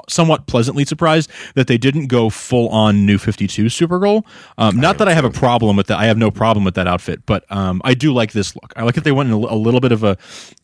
somewhat 0.09 0.47
pleasantly 0.47 0.83
surprised 0.87 1.31
that 1.55 1.67
they 1.67 1.77
didn't 1.77 2.07
go 2.07 2.31
full 2.31 2.71
on 2.71 3.05
new 3.05 3.19
52 3.19 3.67
Supergirl. 3.67 4.25
Um, 4.57 4.81
not 4.81 4.97
that 4.97 5.09
I 5.09 5.13
have 5.13 5.27
a 5.27 5.31
problem 5.31 5.77
with 5.77 5.89
that. 5.89 5.99
I 5.99 6.07
have 6.07 6.17
no 6.17 6.31
problem 6.31 6.65
with 6.65 6.75
that 6.77 6.89
outfit, 6.89 7.21
but 7.27 7.45
um, 7.53 7.83
I 7.85 7.93
do 7.93 8.15
like 8.15 8.33
this 8.33 8.57
look. 8.57 8.73
I 8.77 8.83
like 8.85 8.95
that 8.95 9.05
they 9.05 9.13
went 9.13 9.29
in 9.29 9.35
a, 9.35 9.37
a 9.37 9.55
little 9.55 9.81
bit 9.81 9.93
of 9.93 10.03
a 10.05 10.17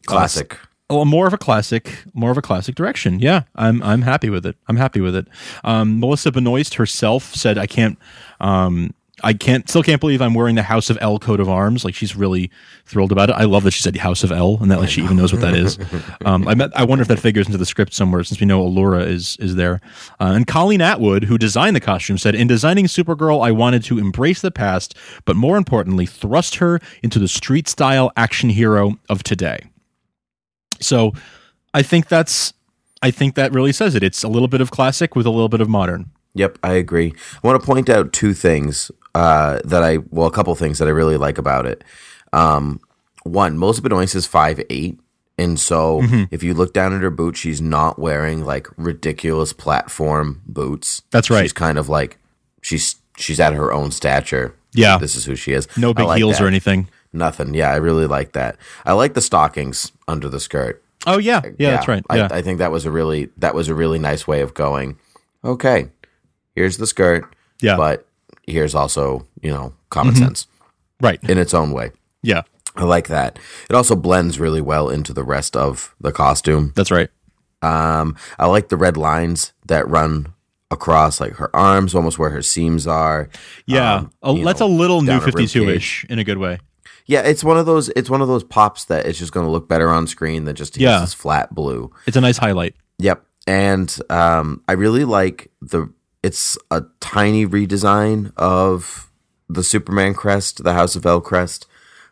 classic. 0.07 0.59
Oh, 0.91 1.05
more 1.05 1.27
of 1.27 1.33
a 1.33 1.39
classic, 1.39 2.05
more 2.13 2.31
of 2.31 2.37
a 2.37 2.43
classic 2.43 2.75
direction. 2.75 3.19
Yeah, 3.19 3.45
I'm 3.57 3.83
I'm 3.83 4.03
happy 4.03 4.29
with 4.29 4.45
it. 4.45 4.57
I'm 4.69 4.77
happy 4.77 5.01
with 5.01 5.17
it. 5.17 5.27
Um, 5.65 5.99
Melissa 5.99 6.31
Benoist 6.31 6.75
herself 6.75 7.35
said, 7.35 7.57
"I 7.57 7.67
can't, 7.67 7.99
um, 8.39 8.93
I 9.23 9.33
can't, 9.33 9.67
still 9.67 9.83
can't 9.83 9.99
believe 9.99 10.21
I'm 10.21 10.35
wearing 10.35 10.57
the 10.57 10.63
House 10.63 10.91
of 10.91 10.99
El 11.01 11.19
coat 11.19 11.41
of 11.41 11.49
arms." 11.49 11.87
Like 11.87 11.95
she's 11.95 12.15
really 12.15 12.51
thrilled 12.85 13.13
about 13.13 13.31
it. 13.31 13.33
I 13.33 13.45
love 13.45 13.65
that 13.65 13.71
she 13.71 13.81
said 13.81 13.97
House 13.97 14.23
of 14.25 14.31
El 14.31 14.59
and 14.61 14.71
that 14.71 14.79
like 14.79 14.91
she 14.91 15.03
even 15.03 15.17
knows 15.17 15.33
what 15.33 15.41
that 15.41 15.55
is. 15.55 15.79
Um, 16.27 16.47
I 16.47 16.53
bet, 16.53 16.71
I 16.77 16.85
wonder 16.85 17.01
if 17.01 17.09
that 17.09 17.19
figures 17.19 17.47
into 17.47 17.57
the 17.57 17.65
script 17.65 17.95
somewhere 17.95 18.23
since 18.23 18.39
we 18.39 18.47
know 18.47 18.63
Alura 18.63 19.07
is 19.07 19.39
is 19.41 19.55
there. 19.55 19.81
Uh, 20.21 20.33
and 20.37 20.47
Colleen 20.47 20.83
Atwood, 20.83 21.25
who 21.25 21.39
designed 21.39 21.75
the 21.75 21.81
costume, 21.81 22.19
said, 22.19 22.35
"In 22.35 22.47
designing 22.47 22.85
Supergirl, 22.85 23.43
I 23.43 23.53
wanted 23.53 23.85
to 23.85 23.99
embrace 23.99 24.43
the 24.43 24.51
past, 24.51 24.95
but 25.25 25.35
more 25.35 25.57
importantly, 25.57 26.05
thrust 26.05 26.57
her 26.57 26.79
into 27.03 27.19
the 27.19 27.29
street 27.29 27.69
style 27.69 28.13
action 28.19 28.51
hero 28.51 28.99
of 29.09 29.23
today." 29.23 29.61
So 30.85 31.13
I 31.73 31.83
think 31.83 32.09
that's 32.09 32.53
I 33.03 33.11
think 33.11 33.35
that 33.35 33.53
really 33.53 33.73
says 33.73 33.95
it. 33.95 34.03
It's 34.03 34.23
a 34.23 34.29
little 34.29 34.49
bit 34.49 34.61
of 34.61 34.71
classic 34.71 35.15
with 35.17 35.27
a 35.27 35.31
little 35.31 35.49
bit 35.49 35.61
of 35.61 35.69
modern. 35.69 36.11
Yep, 36.35 36.59
I 36.63 36.73
agree. 36.75 37.13
I 37.43 37.47
want 37.47 37.61
to 37.61 37.67
point 37.67 37.89
out 37.89 38.13
two 38.13 38.35
things 38.35 38.91
uh, 39.15 39.61
that 39.65 39.83
I 39.83 39.99
well, 40.11 40.27
a 40.27 40.33
couple 40.33 40.55
things 40.55 40.79
that 40.79 40.89
I 40.89 40.91
really 40.91 41.17
like 41.17 41.39
about 41.39 41.67
it. 41.67 41.85
Um, 42.33 42.81
one, 43.23 43.59
Melissa 43.59 43.83
Benoist 43.83 44.15
is 44.15 44.27
five 44.27 44.61
eight, 44.71 44.99
and 45.39 45.59
so 45.61 46.01
Mm-hmm. 46.03 46.25
if 46.31 46.43
you 46.43 46.53
look 46.55 46.73
down 46.73 46.93
at 46.95 47.03
her 47.03 47.11
boots, 47.11 47.39
she's 47.39 47.61
not 47.61 47.99
wearing 47.99 48.45
like 48.45 48.67
ridiculous 48.77 49.53
platform 49.53 50.43
boots. 50.47 51.03
That's 51.11 51.31
right. 51.31 51.43
She's 51.43 51.53
kind 51.53 51.79
of 51.79 51.89
like 51.89 52.19
she's 52.63 52.97
she's 53.17 53.39
at 53.39 53.53
her 53.55 53.73
own 53.73 53.91
stature. 53.93 54.55
Yeah. 54.77 54.99
this 54.99 55.15
is 55.15 55.25
who 55.25 55.37
she 55.37 55.53
is. 55.53 55.69
No 55.77 55.95
big 55.95 56.07
like 56.07 56.19
heels 56.19 56.39
that. 56.39 56.45
or 56.45 56.49
anything. 56.49 56.89
Nothing. 57.15 57.55
Yeah, 57.55 57.71
I 57.71 57.77
really 57.77 58.07
like 58.07 58.33
that. 58.33 58.57
I 58.85 58.93
like 58.93 59.15
the 59.15 59.21
stockings 59.21 59.93
under 60.09 60.29
the 60.29 60.41
skirt. 60.41 60.83
Oh 61.07 61.19
yeah, 61.19 61.43
yeah, 61.59 61.73
that's 61.73 61.89
right. 61.89 62.05
I, 62.09 62.17
Yeah, 62.17 62.29
I 62.31 62.43
think 62.43 62.59
that 62.59 62.71
was 62.71 62.87
a 62.87 62.91
really 62.91 63.31
that 63.37 63.55
was 63.55 63.69
a 63.69 63.75
really 63.75 63.99
nice 63.99 64.27
way 64.27 64.41
of 64.41 64.55
going. 64.55 64.99
Okay, 65.45 65.89
here's 66.55 66.79
the 66.79 66.87
skirt. 66.87 67.25
Yeah. 67.61 67.73
Mm-hmm. 67.73 67.81
but 67.81 68.09
here's 68.47 68.75
also 68.75 69.27
you 69.41 69.51
know 69.51 69.73
common 69.91 70.15
sense 70.17 70.47
right. 71.01 71.23
in 71.25 71.39
its 71.39 71.55
own 71.55 71.73
way. 71.73 71.93
Yeah, 72.23 72.43
I 72.77 72.85
like 72.85 73.09
that. 73.09 73.39
It 73.71 73.77
also 73.77 73.97
blends 73.97 74.41
really 74.41 74.61
well 74.61 74.89
into 74.89 75.13
the 75.13 75.25
rest 75.25 75.57
of 75.57 75.95
the 76.01 76.13
costume. 76.13 76.73
that's 76.75 76.91
right. 76.91 77.11
Um, 77.63 78.17
I 78.39 78.47
like 78.47 78.69
the 78.69 78.77
red 78.77 78.97
lines 78.97 79.55
that 79.67 79.89
run 79.89 80.35
across 80.71 81.21
like 81.21 81.35
her 81.35 81.55
arms, 81.57 81.95
almost 81.95 82.19
where 82.19 82.31
her 82.31 82.43
seams 82.43 82.87
are. 82.87 83.29
Yeah, 83.67 84.07
Um, 84.23 84.41
a, 84.41 84.45
that's 84.45 84.61
know, 84.61 84.67
a 84.67 84.69
little 84.69 85.01
new 85.01 85.21
fifty 85.21 85.47
two 85.47 85.69
ish 85.69 86.05
in 86.11 86.19
a 86.19 86.25
good 86.25 86.39
way. 86.39 86.59
Yeah, 87.07 87.21
it's 87.21 87.45
one 87.45 87.59
of 87.59 87.67
those. 87.67 87.89
It's 87.91 88.09
one 88.11 88.23
of 88.23 88.29
those 88.29 88.45
pops 88.45 88.87
that 88.87 89.05
it's 89.07 89.19
just 89.19 89.33
going 89.33 89.45
to 89.47 89.51
look 89.53 89.69
better 89.69 89.91
on 89.91 90.07
screen 90.07 90.45
than 90.45 90.57
just 90.57 90.77
Yeah. 90.79 91.01
this 91.01 91.13
flat 91.15 91.55
blue. 91.55 91.91
It's 92.07 92.17
a 92.17 92.21
nice 92.21 92.39
highlight. 92.39 92.75
Yep, 92.99 93.25
and 93.47 93.95
um, 94.11 94.63
I 94.69 94.73
really 94.73 95.05
like 95.05 95.51
the. 95.61 95.93
It's 96.23 96.57
a 96.71 96.83
tiny 97.01 97.47
redesign 97.47 98.33
of 98.39 99.11
the 99.51 99.63
Superman 99.63 100.15
crest, 100.15 100.65
the 100.65 100.73
House 100.73 100.97
of 100.97 101.05
El 101.05 101.21
crest, 101.21 101.67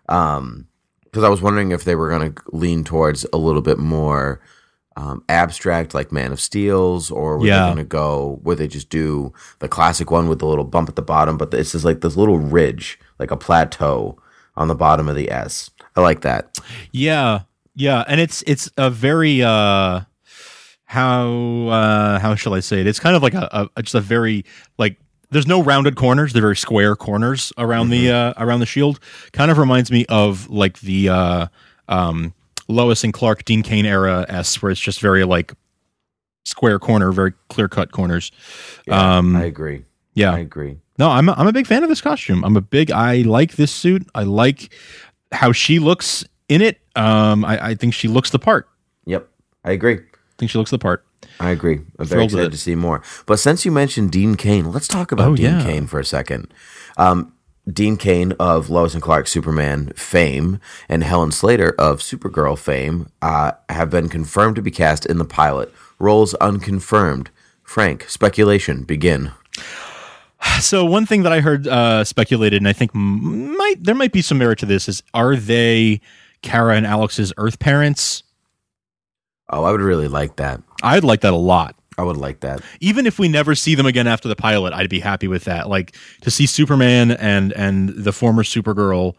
because 0.07 1.25
I 1.25 1.29
was 1.31 1.41
wondering 1.41 1.71
if 1.73 1.85
they 1.85 1.95
were 1.95 2.11
going 2.11 2.35
to 2.35 2.43
lean 2.53 2.85
towards 2.85 3.25
a 3.33 3.39
little 3.39 3.63
bit 3.63 3.79
more 3.79 4.41
um, 4.97 5.25
abstract, 5.31 5.95
like 5.95 6.13
Man 6.13 6.33
of 6.33 6.41
Steel's, 6.41 7.11
or 7.11 7.39
were 7.39 7.47
Yeah. 7.47 7.61
they 7.61 7.67
going 7.69 7.77
to 7.79 7.85
go 7.85 8.39
where 8.43 8.55
they 8.57 8.69
just 8.69 8.91
do 8.91 9.33
the 9.61 9.69
classic 9.69 10.11
one 10.11 10.29
with 10.29 10.41
the 10.41 10.47
little 10.47 10.65
bump 10.65 10.91
at 10.91 10.97
the 10.97 11.01
bottom, 11.03 11.39
but 11.39 11.55
it's 11.55 11.73
just 11.73 11.85
like 11.87 12.03
this 12.03 12.15
little 12.17 12.39
ridge, 12.39 12.99
like 13.19 13.31
a 13.31 13.37
plateau 13.39 14.19
on 14.57 14.69
the 14.69 14.75
bottom 14.75 15.09
of 15.09 15.17
the 15.17 15.31
S. 15.31 15.71
I 15.97 16.01
like 16.01 16.23
that. 16.23 16.59
Yeah, 16.93 17.41
yeah, 17.75 18.05
and 18.07 18.21
it's 18.21 18.43
it's 18.47 18.71
a 18.77 18.91
very 18.91 19.43
uh 19.43 20.03
how 20.85 21.29
uh 21.69 22.19
how 22.19 22.35
shall 22.35 22.55
I 22.55 22.61
say 22.61 22.81
it? 22.81 22.87
It's 22.87 23.01
kind 23.01 23.17
of 23.17 23.23
like 23.23 23.35
a, 23.35 23.69
a 23.77 23.83
just 23.83 23.95
a 23.95 24.01
very 24.01 24.45
like 24.79 24.99
there's 25.31 25.47
no 25.47 25.63
rounded 25.63 25.97
corners, 25.97 26.33
they're 26.35 26.43
very 26.43 26.57
square 26.57 26.95
corners 26.95 27.53
around 27.57 27.89
the 27.89 28.11
uh 28.11 28.35
around 28.37 28.61
the 28.61 28.67
shield. 28.67 29.01
Kind 29.33 29.51
of 29.51 29.59
reminds 29.59 29.91
me 29.91 30.05
of 30.09 30.49
like 30.51 30.81
the 30.81 31.09
uh 31.09 31.47
um 31.89 32.35
Lois 32.69 33.05
and 33.05 33.13
Clark 33.13 33.45
Dean 33.45 33.63
Cain 33.63 33.87
era 33.87 34.25
S 34.29 34.61
where 34.63 34.71
it's 34.71 34.81
just 34.81 35.01
very 35.01 35.25
like 35.25 35.53
square 36.45 36.79
corner, 36.79 37.13
very 37.13 37.33
clear 37.49 37.69
cut 37.69 37.93
corners. 37.93 38.31
um 38.91 39.37
I 39.37 39.45
agree. 39.45 39.85
yeah. 40.15 40.33
I 40.33 40.39
agree. 40.41 40.79
No, 41.03 41.11
I'm 41.11 41.29
a, 41.29 41.33
I'm 41.33 41.49
a 41.49 41.53
big 41.53 41.67
fan 41.67 41.83
of 41.83 41.89
this 41.89 42.01
costume. 42.01 42.45
I'm 42.45 42.57
a 42.57 42.61
big. 42.61 42.93
I 42.93 43.23
like 43.23 43.57
this 43.57 43.73
suit. 43.73 44.09
I 44.15 44.23
like 44.23 44.73
how 45.33 45.51
she 45.51 45.81
looks 45.81 46.25
in 46.49 46.63
it. 46.63 46.79
Um, 46.95 47.45
I, 47.45 47.71
I 47.71 47.75
think 47.75 47.93
she 47.93 48.07
looks 48.07 48.31
the 48.31 48.39
part. 48.39 48.69
Yep, 49.07 49.29
I 49.65 49.73
agree. 49.73 49.95
I 49.97 50.35
think 50.39 50.53
she 50.53 50.59
looks 50.59 50.71
the 50.71 50.79
part. 50.79 51.05
I 51.41 51.51
agree. 51.51 51.79
I'm 51.99 52.07
very 52.07 52.07
Thrilled 52.29 52.31
excited 52.31 52.53
to 52.53 52.57
see 52.59 52.77
more. 52.77 53.03
But 53.27 53.41
since 53.41 53.65
you 53.65 53.73
mentioned 53.73 54.13
Dean 54.13 54.37
Cain, 54.37 54.71
let's 54.71 54.87
talk 54.87 55.11
about 55.11 55.31
Oh, 55.31 55.35
Dean 55.35 55.47
yeah. 55.59 55.63
Cain 55.65 55.89
for 55.89 55.99
a 55.99 56.05
second. 56.05 56.55
Um, 56.97 57.33
Dean 57.69 57.97
Cain 57.97 58.33
of 58.39 58.71
Lois 58.71 58.95
and 58.95 59.03
Clark 59.03 59.27
Superman 59.27 59.93
fame 59.97 60.61
and 60.89 61.03
Helen 61.03 61.33
Slater 61.33 61.75
of 61.81 61.99
Supergirl 61.99 62.57
fame 62.57 63.09
uh, 63.21 63.53
have 63.69 63.91
been 63.91 64.09
confirmed 64.09 64.55
to 64.55 64.63
be 64.63 64.71
cast 64.71 65.05
in 65.05 65.19
the 65.19 65.25
pilot. 65.25 65.75
Roles 65.99 66.35
unconfirmed. 66.35 67.31
Frank, 67.65 68.05
speculation, 68.09 68.85
begin. 68.85 69.33
So 70.61 70.85
one 70.85 71.07
thing 71.07 71.25
that 71.25 71.33
I 71.33 71.41
heard 71.41 71.67
uh, 71.67 72.05
speculated, 72.05 72.59
and 72.59 72.69
I 72.69 72.73
think 72.73 72.95
might 72.95 73.83
there 73.83 73.97
might 73.97 74.13
be 74.13 74.23
some 74.23 74.39
merit 74.39 74.61
to 74.61 74.67
this, 74.67 74.89
is 74.89 75.03
are 75.13 75.35
they 75.35 76.01
Kara 76.43 76.77
and 76.77 76.87
Alex's 76.87 77.33
Earth 77.37 77.59
parents? 77.59 78.23
Oh, 79.49 79.65
I 79.65 79.73
would 79.73 79.81
really 79.81 80.09
like 80.09 80.37
that. 80.37 80.63
I'd 80.83 81.05
like 81.05 81.21
that 81.23 81.33
a 81.33 81.37
lot. 81.37 81.75
I 81.99 82.03
would 82.05 82.17
like 82.17 82.41
that. 82.41 82.61
Even 82.81 83.07
if 83.07 83.19
we 83.19 83.29
never 83.29 83.55
see 83.55 83.75
them 83.75 83.87
again 83.87 84.07
after 84.07 84.29
the 84.29 84.37
pilot, 84.37 84.73
I'd 84.73 84.89
be 84.89 85.01
happy 85.01 85.29
with 85.29 85.45
that. 85.45 85.69
Like 85.69 85.97
to 86.23 86.31
see 86.31 86.47
Superman 86.47 87.11
and 87.11 87.53
and 87.53 87.91
the 87.91 88.13
former 88.13 88.43
Supergirl, 88.43 89.15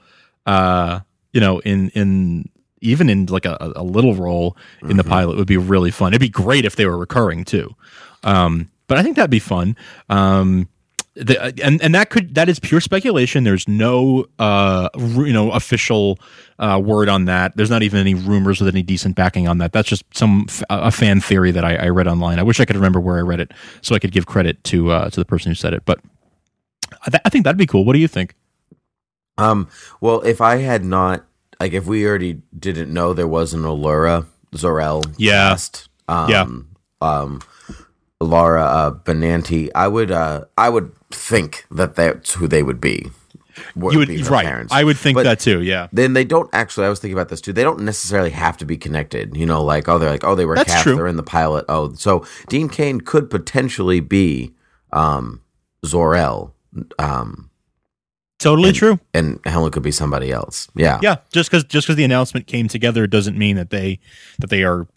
uh, 0.46 1.02
you 1.34 1.42
know, 1.42 1.60
in 1.60 1.90
in 1.90 2.50
even 2.82 3.10
in 3.10 3.28
like 3.28 3.46
a, 3.46 3.58
a 3.76 3.84
little 3.84 4.16
role 4.16 4.58
in 4.82 4.98
the 4.98 5.04
pilot 5.04 5.38
would 5.38 5.48
be 5.48 5.58
really 5.58 5.92
fun. 5.92 6.14
It'd 6.14 6.20
be 6.20 6.30
great 6.30 6.66
if 6.66 6.76
they 6.76 6.86
were 6.86 6.98
recurring 6.98 7.46
too. 7.46 7.74
Um, 8.24 8.70
but 8.88 8.98
I 8.98 9.04
think 9.04 9.16
that'd 9.16 9.32
be 9.32 9.40
fun. 9.40 9.78
Um, 10.10 10.68
the, 11.16 11.54
and 11.64 11.82
and 11.82 11.94
that 11.94 12.10
could 12.10 12.34
that 12.36 12.50
is 12.50 12.60
pure 12.60 12.82
speculation. 12.82 13.44
There's 13.44 13.68
no 13.68 14.26
uh 14.40 14.90
you 14.98 15.32
know 15.34 15.52
official 15.52 16.18
uh, 16.60 16.82
word 16.84 17.08
on 17.10 17.26
that. 17.26 17.56
There's 17.56 17.70
not 17.70 17.84
even 17.84 18.00
any 18.00 18.14
rumors 18.16 18.60
with 18.62 18.74
any 18.74 18.82
decent 18.84 19.16
backing 19.16 19.48
on 19.48 19.58
that. 19.60 19.74
That's 19.74 19.88
just 19.88 20.04
some 20.16 20.46
f- 20.50 20.64
a 20.70 20.92
fan 20.92 21.20
theory 21.22 21.52
that 21.52 21.64
I, 21.64 21.76
I 21.76 21.90
read 21.90 22.08
online. 22.08 22.40
I 22.40 22.44
wish 22.44 22.60
I 22.60 22.66
could 22.66 22.76
remember 22.76 23.00
where 23.00 23.18
I 23.18 23.22
read 23.22 23.40
it 23.40 23.52
so 23.82 23.94
I 23.96 24.00
could 24.00 24.12
give 24.12 24.26
credit 24.26 24.64
to 24.66 24.92
uh, 24.92 25.10
to 25.10 25.20
the 25.20 25.26
person 25.26 25.52
who 25.52 25.56
said 25.56 25.74
it. 25.74 25.84
But 25.86 26.00
I, 27.06 27.10
th- 27.12 27.22
I 27.26 27.30
think 27.30 27.44
that'd 27.44 27.58
be 27.58 27.66
cool. 27.68 27.86
What 27.86 27.94
do 27.94 28.00
you 28.00 28.08
think? 28.08 28.34
Um, 29.38 29.68
well, 30.00 30.22
if 30.22 30.42
I 30.42 30.58
had 30.58 30.86
not, 30.86 31.26
like, 31.60 31.74
if 31.74 31.86
we 31.88 32.06
already 32.08 32.42
didn't 32.58 32.94
know 32.94 33.14
there 33.14 33.28
was 33.28 33.54
an 33.54 33.62
Alura 33.64 34.26
Zor-El 34.56 35.04
Yeah. 35.18 35.50
cast, 35.50 35.90
um, 36.08 36.30
Yeah. 36.30 36.46
um, 37.02 37.42
Laura 38.24 38.64
uh, 38.64 38.92
Benanti, 38.92 39.70
I 39.76 39.88
would, 39.88 40.12
uh, 40.12 40.46
I 40.58 40.70
would 40.70 40.92
think 41.10 41.66
that 41.72 41.96
that's 41.96 42.34
who 42.34 42.48
they 42.48 42.64
would 42.64 42.82
be. 42.82 43.12
You 43.76 44.00
would 44.00 44.08
be 44.08 44.24
right. 44.24 44.46
parents. 44.46 44.74
I 44.74 44.84
would 44.84 44.98
think 44.98 45.16
But 45.16 45.24
that 45.24 45.40
too. 45.40 45.62
Yeah. 45.62 45.88
Then 45.94 46.14
they 46.14 46.26
don't 46.26 46.50
actually. 46.54 46.88
I 46.88 46.90
was 46.90 47.00
thinking 47.00 47.16
about 47.16 47.30
this 47.30 47.40
too. 47.40 47.54
They 47.54 47.64
don't 47.64 47.82
necessarily 47.82 48.32
have 48.32 48.58
to 48.58 48.66
be 48.66 48.78
connected. 48.78 49.38
You 49.38 49.46
know, 49.46 49.64
like 49.64 49.88
oh, 49.88 50.00
they're 50.00 50.10
like 50.10 50.24
oh, 50.24 50.34
they 50.34 50.46
were 50.46 50.56
That's 50.56 50.72
cast. 50.72 50.84
true. 50.84 50.96
They're 50.96 51.08
in 51.08 51.18
the 51.18 51.24
pilot. 51.24 51.66
Oh, 51.70 51.94
so 51.94 52.26
Dean 52.50 52.68
Cain 52.68 53.00
could 53.00 53.30
potentially 53.30 54.00
be 54.00 54.54
um, 54.92 55.42
Zor-El, 55.86 56.54
um, 56.98 57.50
Totally 58.40 58.74
true. 58.74 59.00
and 59.14 59.40
Helen 59.46 59.72
could 59.72 59.84
be 59.84 59.92
somebody 59.92 60.32
else. 60.32 60.68
Yeah, 60.76 61.00
Yeah, 61.02 61.18
just 61.32 61.50
because 61.50 61.64
just 61.64 61.88
because 61.88 61.96
the 61.96 62.04
announcement 62.04 62.48
came 62.48 62.68
together 62.68 63.08
doesn't 63.08 63.38
mean 63.38 63.56
that 63.56 63.70
they 63.70 64.00
that 64.40 64.50
they 64.50 64.64
are 64.64 64.88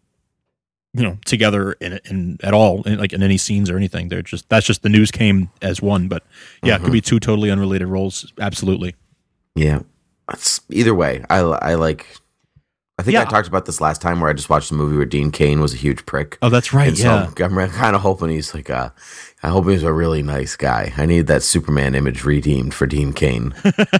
you 0.96 1.02
know 1.02 1.18
together 1.24 1.72
in, 1.74 2.00
in 2.06 2.38
at 2.42 2.54
all 2.54 2.82
in, 2.84 2.98
like 2.98 3.12
in 3.12 3.22
any 3.22 3.36
scenes 3.36 3.68
or 3.68 3.76
anything. 3.76 4.08
They're 4.08 4.22
just 4.22 4.48
that's 4.48 4.66
just 4.66 4.82
the 4.82 4.88
news 4.88 5.10
came 5.10 5.50
as 5.62 5.82
one, 5.82 6.08
but 6.08 6.24
yeah, 6.62 6.76
it 6.76 6.82
could 6.82 6.92
be 6.92 7.00
mm-hmm. 7.00 7.08
two 7.08 7.20
totally 7.20 7.50
unrelated 7.50 7.88
roles. 7.88 8.32
Absolutely. 8.40 8.94
Yeah. 9.54 9.80
It's, 10.32 10.60
either 10.70 10.94
way, 10.94 11.24
I, 11.30 11.38
I 11.38 11.74
like. 11.74 12.06
I 12.98 13.02
think 13.02 13.18
I 13.18 13.26
talked 13.26 13.46
about 13.46 13.66
this 13.66 13.78
last 13.78 14.00
time 14.00 14.20
where 14.20 14.30
I 14.30 14.32
just 14.32 14.48
watched 14.48 14.70
a 14.70 14.74
movie 14.74 14.96
where 14.96 15.04
Dean 15.04 15.30
Cain 15.30 15.60
was 15.60 15.74
a 15.74 15.76
huge 15.76 16.06
prick. 16.06 16.38
Oh, 16.40 16.48
that's 16.48 16.72
right. 16.72 16.88
and 16.88 16.98
yeah. 16.98 17.30
so 17.30 17.44
I'm 17.44 17.70
kind 17.70 17.94
of 17.94 18.00
hoping 18.00 18.30
he's 18.30 18.54
like 18.54 18.70
a. 18.70 18.94
I 19.42 19.48
hope 19.48 19.68
he's 19.68 19.82
a 19.82 19.92
really 19.92 20.22
nice 20.22 20.56
guy. 20.56 20.94
I 20.96 21.04
need 21.04 21.26
that 21.26 21.42
Superman 21.42 21.94
image 21.94 22.24
redeemed 22.24 22.72
for 22.72 22.86
Dean 22.86 23.12
Cain. 23.12 23.54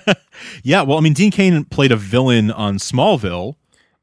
yeah. 0.63 0.81
Well, 0.81 0.97
I 0.97 1.03
mean, 1.03 1.13
Dean 1.13 1.31
Cain 1.31 1.65
played 1.65 1.93
a 1.93 1.97
villain 1.97 2.51
on 2.51 2.79
Smallville. 2.79 3.57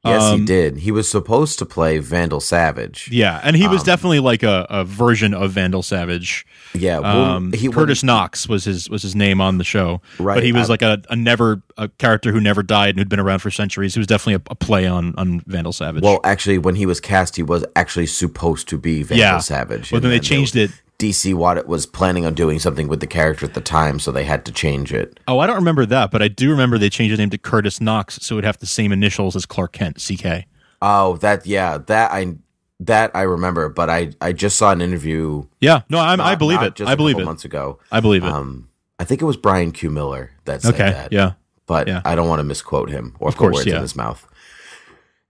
Yes, 0.05 0.21
he 0.21 0.35
Um, 0.35 0.45
did. 0.45 0.77
He 0.79 0.91
was 0.91 1.09
supposed 1.09 1.59
to 1.59 1.65
play 1.65 1.97
Vandal 1.99 2.41
Savage. 2.41 3.07
Yeah, 3.09 3.39
and 3.41 3.55
he 3.55 3.69
was 3.69 3.81
Um, 3.81 3.85
definitely 3.85 4.19
like 4.19 4.43
a, 4.43 4.67
a 4.69 4.83
version 4.83 5.33
of 5.33 5.51
Vandal 5.51 5.81
Savage. 5.81 6.45
Yeah, 6.73 6.99
well, 6.99 7.21
Um, 7.23 7.53
he 7.53 7.69
Curtis 7.69 8.03
Knox 8.03 8.49
was 8.49 8.65
his 8.65 8.89
was 8.89 9.01
his 9.01 9.15
name 9.15 9.39
on 9.39 9.59
the 9.59 9.63
show, 9.63 10.01
Right, 10.19 10.35
But 10.35 10.43
he 10.43 10.51
was 10.51 10.69
I- 10.69 10.73
like 10.73 10.81
a, 10.81 11.01
a 11.09 11.15
never 11.15 11.61
a 11.77 11.87
character 11.87 12.31
who 12.33 12.41
never 12.41 12.61
died 12.63 12.89
and 12.89 12.99
who'd 12.99 13.07
been 13.09 13.19
around 13.19 13.39
for 13.39 13.49
centuries. 13.49 13.93
He 13.93 13.99
was 13.99 14.07
definitely 14.07 14.43
a, 14.45 14.51
a 14.51 14.55
play 14.55 14.85
on 14.87 15.13
on 15.17 15.41
Vandal 15.47 15.71
Savage. 15.71 16.03
Well, 16.03 16.19
actually, 16.25 16.57
when 16.57 16.75
he 16.75 16.85
was 16.85 16.99
cast, 16.99 17.37
he 17.37 17.43
was 17.43 17.63
actually 17.75 18.07
supposed 18.07 18.67
to 18.69 18.77
be 18.77 19.03
Vandal 19.03 19.17
Yeah. 19.19 19.37
Savage. 19.37 19.89
But 19.89 20.01
then 20.01 20.11
they 20.11 20.19
changed 20.19 20.55
it. 20.57 20.71
DC 21.03 21.33
Watt 21.33 21.67
was 21.67 21.85
planning 21.85 22.25
on 22.25 22.33
doing 22.33 22.59
something 22.59 22.87
with 22.87 23.01
the 23.01 23.07
character 23.07 23.45
at 23.45 23.53
the 23.53 23.61
time, 23.61 23.99
so 23.99 24.11
they 24.11 24.23
had 24.23 24.45
to 24.45 24.51
change 24.53 24.93
it. 24.93 25.19
oh, 25.27 25.39
I 25.39 25.47
don't 25.47 25.57
remember 25.57 25.85
that, 25.87 26.11
but 26.11 26.21
I 26.21 26.29
do 26.29 26.49
remember 26.49 26.77
they 26.77 26.89
changed 26.89 27.11
his 27.11 27.19
name 27.19 27.29
to 27.31 27.37
Curtis 27.37 27.81
Knox, 27.81 28.19
so 28.21 28.35
it 28.35 28.37
would 28.37 28.45
have 28.45 28.59
the 28.59 28.65
same 28.65 28.91
initials 28.91 29.35
as 29.35 29.45
Clark 29.45 29.73
Kent, 29.73 29.97
CK. 29.97 30.45
Oh, 30.81 31.17
that 31.17 31.45
yeah, 31.45 31.77
that 31.77 32.11
I 32.11 32.35
that 32.79 33.11
I 33.13 33.23
remember, 33.23 33.69
but 33.69 33.89
I 33.89 34.11
I 34.21 34.31
just 34.33 34.57
saw 34.57 34.71
an 34.71 34.81
interview. 34.81 35.45
Yeah, 35.59 35.81
no, 35.89 35.99
I'm, 35.99 36.21
I 36.21 36.35
believe 36.35 36.61
it. 36.61 36.75
Just 36.75 36.89
I 36.89 36.93
a 36.93 36.97
believe 36.97 37.19
it. 37.19 37.25
Months 37.25 37.45
ago, 37.45 37.79
I 37.91 37.99
believe 37.99 38.23
it. 38.23 38.29
um, 38.29 38.69
I 38.99 39.03
think 39.03 39.21
it 39.21 39.25
was 39.25 39.37
Brian 39.37 39.71
Q. 39.71 39.89
Miller 39.89 40.31
that 40.45 40.61
said 40.61 40.73
okay, 40.73 40.91
that. 40.91 41.11
yeah. 41.11 41.33
but 41.65 41.87
yeah. 41.87 42.01
I 42.05 42.15
don't 42.15 42.29
want 42.29 42.39
to 42.39 42.43
misquote 42.43 42.89
him 42.89 43.15
or 43.19 43.29
Of 43.29 43.35
put 43.35 43.39
course, 43.39 43.55
words 43.57 43.67
yeah. 43.67 43.75
in 43.75 43.81
his 43.81 43.95
mouth. 43.95 44.25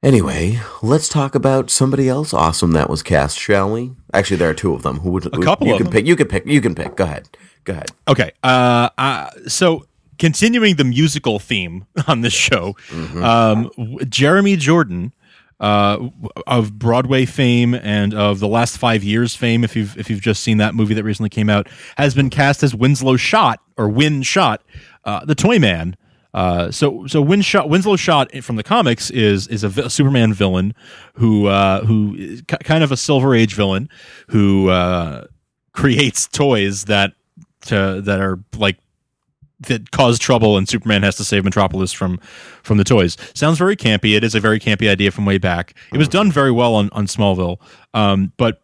Anyway, 0.03 0.59
let's 0.81 1.07
talk 1.07 1.33
about 1.33 1.69
somebody 1.69 2.09
else 2.09 2.33
awesome 2.33 2.73
that 2.73 2.89
was 2.89 3.01
cast, 3.01 3.39
shall 3.39 3.71
we? 3.71 3.93
Actually, 4.13 4.35
there 4.37 4.49
are 4.49 4.53
two 4.53 4.73
of 4.73 4.83
them. 4.83 4.99
Who 4.99 5.11
would 5.11 5.25
a 5.27 5.39
couple 5.39 5.67
you 5.67 5.73
of 5.73 5.77
can 5.77 5.85
them. 5.85 5.93
pick? 5.93 6.05
You 6.05 6.15
can 6.17 6.27
pick. 6.27 6.45
You 6.45 6.59
can 6.59 6.75
pick. 6.75 6.95
Go 6.97 7.05
ahead. 7.05 7.29
Go 7.63 7.71
ahead. 7.73 7.89
Okay. 8.09 8.31
Uh, 8.43 8.89
uh, 8.97 9.29
so 9.47 9.85
continuing 10.19 10.75
the 10.75 10.83
musical 10.83 11.39
theme 11.39 11.85
on 12.07 12.19
this 12.21 12.33
show, 12.33 12.73
Mm-hmm. 12.89 13.23
um, 13.23 13.71
Jeremy 14.09 14.57
Jordan 14.57 15.13
uh, 15.61 16.09
of 16.47 16.77
Broadway 16.77 17.25
fame 17.25 17.73
and 17.73 18.13
of 18.13 18.41
the 18.41 18.47
last 18.49 18.77
five 18.77 19.05
years 19.05 19.33
fame, 19.37 19.63
if 19.63 19.73
you've 19.73 19.97
if 19.97 20.09
you've 20.09 20.19
just 20.21 20.43
seen 20.43 20.57
that 20.57 20.75
movie 20.75 20.95
that 20.95 21.03
recently 21.05 21.29
came 21.29 21.49
out, 21.49 21.69
has 21.95 22.13
been 22.13 22.29
cast 22.29 22.61
as 22.61 22.75
Winslow 22.75 23.15
Schott 23.15 23.61
or 23.77 23.87
Winn 23.87 24.21
Schott, 24.21 24.61
uh, 25.05 25.23
the 25.23 25.35
Toy 25.35 25.59
Man. 25.59 25.95
Uh, 26.33 26.71
so 26.71 27.05
so 27.07 27.23
Winshaw, 27.23 27.67
Winslow 27.67 27.95
Schott 27.95 28.43
from 28.43 28.55
the 28.55 28.63
comics 28.63 29.11
is 29.11 29.47
is 29.47 29.63
a, 29.63 29.89
Superman 29.89 30.33
villain 30.33 30.73
who 31.15 31.47
uh, 31.47 31.85
who 31.85 32.41
kind 32.43 32.83
of 32.83 32.91
a 32.91 32.97
Silver 32.97 33.35
Age 33.35 33.53
villain 33.53 33.89
who 34.29 34.69
uh, 34.69 35.25
creates 35.73 36.27
toys 36.27 36.85
that 36.85 37.13
to, 37.61 38.01
that 38.01 38.19
are 38.19 38.39
like 38.57 38.77
that 39.67 39.91
cause 39.91 40.19
trouble 40.19 40.57
and 40.57 40.67
Superman 40.67 41.03
has 41.03 41.15
to 41.17 41.23
save 41.23 41.43
Metropolis 41.43 41.93
from 41.93 42.17
from 42.63 42.77
the 42.77 42.83
toys. 42.83 43.15
Sounds 43.33 43.57
very 43.57 43.75
campy. 43.75 44.15
It 44.15 44.23
is 44.23 44.35
a 44.35 44.39
very 44.39 44.59
campy 44.59 44.89
idea 44.89 45.11
from 45.11 45.25
way 45.25 45.37
back. 45.37 45.75
It 45.93 45.97
was 45.97 46.07
done 46.07 46.31
very 46.31 46.51
well 46.51 46.75
on 46.75 46.89
on 46.91 47.05
Smallville, 47.07 47.59
um, 47.93 48.31
but 48.37 48.61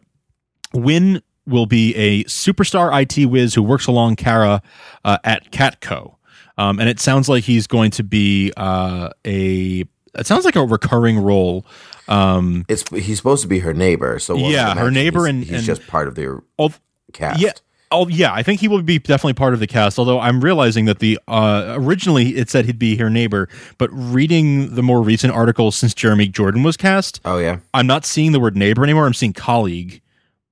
Winn 0.74 1.22
will 1.46 1.66
be 1.66 1.94
a 1.96 2.24
superstar 2.24 2.90
IT 3.02 3.26
whiz 3.26 3.54
who 3.54 3.62
works 3.62 3.86
along 3.86 4.16
Kara 4.16 4.62
uh, 5.04 5.18
at 5.24 5.50
Catco, 5.50 6.16
um, 6.60 6.78
and 6.80 6.88
it 6.88 7.00
sounds 7.00 7.28
like 7.28 7.44
he's 7.44 7.66
going 7.66 7.90
to 7.92 8.02
be 8.04 8.52
uh, 8.56 9.10
a. 9.26 9.84
It 10.14 10.26
sounds 10.26 10.44
like 10.44 10.56
a 10.56 10.64
recurring 10.64 11.18
role. 11.18 11.64
Um, 12.08 12.64
It's 12.68 12.84
he's 12.90 13.16
supposed 13.18 13.42
to 13.42 13.48
be 13.48 13.60
her 13.60 13.72
neighbor, 13.72 14.18
so 14.18 14.34
we'll 14.34 14.50
Yeah, 14.50 14.74
her 14.74 14.90
neighbor 14.90 15.20
he's, 15.20 15.28
and- 15.28 15.44
he's 15.44 15.52
and- 15.58 15.62
just 15.64 15.86
part 15.86 16.08
of 16.08 16.14
the 16.16 16.42
al- 16.58 16.72
cast. 17.12 17.40
Yeah. 17.40 17.52
Oh 17.92 18.06
yeah, 18.06 18.32
I 18.32 18.44
think 18.44 18.60
he 18.60 18.68
will 18.68 18.82
be 18.82 19.00
definitely 19.00 19.34
part 19.34 19.52
of 19.52 19.58
the 19.58 19.66
cast. 19.66 19.98
Although 19.98 20.20
I'm 20.20 20.40
realizing 20.40 20.84
that 20.84 21.00
the 21.00 21.18
uh, 21.26 21.74
originally 21.76 22.36
it 22.36 22.48
said 22.48 22.66
he'd 22.66 22.78
be 22.78 22.94
her 22.96 23.10
neighbor, 23.10 23.48
but 23.78 23.90
reading 23.92 24.76
the 24.76 24.82
more 24.82 25.02
recent 25.02 25.32
articles 25.32 25.74
since 25.74 25.92
Jeremy 25.92 26.28
Jordan 26.28 26.62
was 26.62 26.76
cast, 26.76 27.20
Oh 27.24 27.38
yeah. 27.38 27.58
I'm 27.74 27.88
not 27.88 28.04
seeing 28.06 28.30
the 28.30 28.38
word 28.38 28.56
neighbor 28.56 28.84
anymore. 28.84 29.06
I'm 29.06 29.14
seeing 29.14 29.32
colleague. 29.32 30.02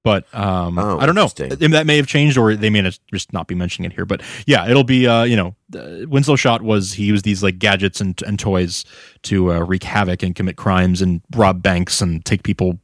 But 0.02 0.32
um, 0.34 0.78
Oh, 0.80 0.98
I 0.98 1.06
don't 1.06 1.14
know. 1.14 1.28
That 1.28 1.86
may 1.86 1.96
have 1.96 2.06
changed, 2.08 2.36
or 2.38 2.56
they 2.56 2.70
may 2.70 2.82
just 3.12 3.32
not 3.32 3.46
be 3.46 3.54
mentioning 3.54 3.90
it 3.90 3.94
here. 3.94 4.04
But 4.04 4.22
yeah, 4.46 4.68
it'll 4.68 4.82
be. 4.84 5.06
Uh, 5.06 5.22
you 5.24 5.36
know, 5.36 5.54
uh, 5.74 6.06
Winslow 6.08 6.36
Schott 6.36 6.62
was 6.62 6.92
he 6.92 7.04
used 7.04 7.24
these 7.24 7.42
like 7.42 7.58
gadgets 7.58 8.00
and, 8.00 8.20
and 8.22 8.38
toys 8.38 8.84
to 9.22 9.52
uh, 9.52 9.58
wreak 9.60 9.82
havoc 9.82 10.22
and 10.22 10.34
commit 10.34 10.56
crimes 10.56 11.02
and 11.02 11.20
rob 11.34 11.62
banks 11.62 12.00
and 12.00 12.24
take 12.24 12.42
people 12.42 12.78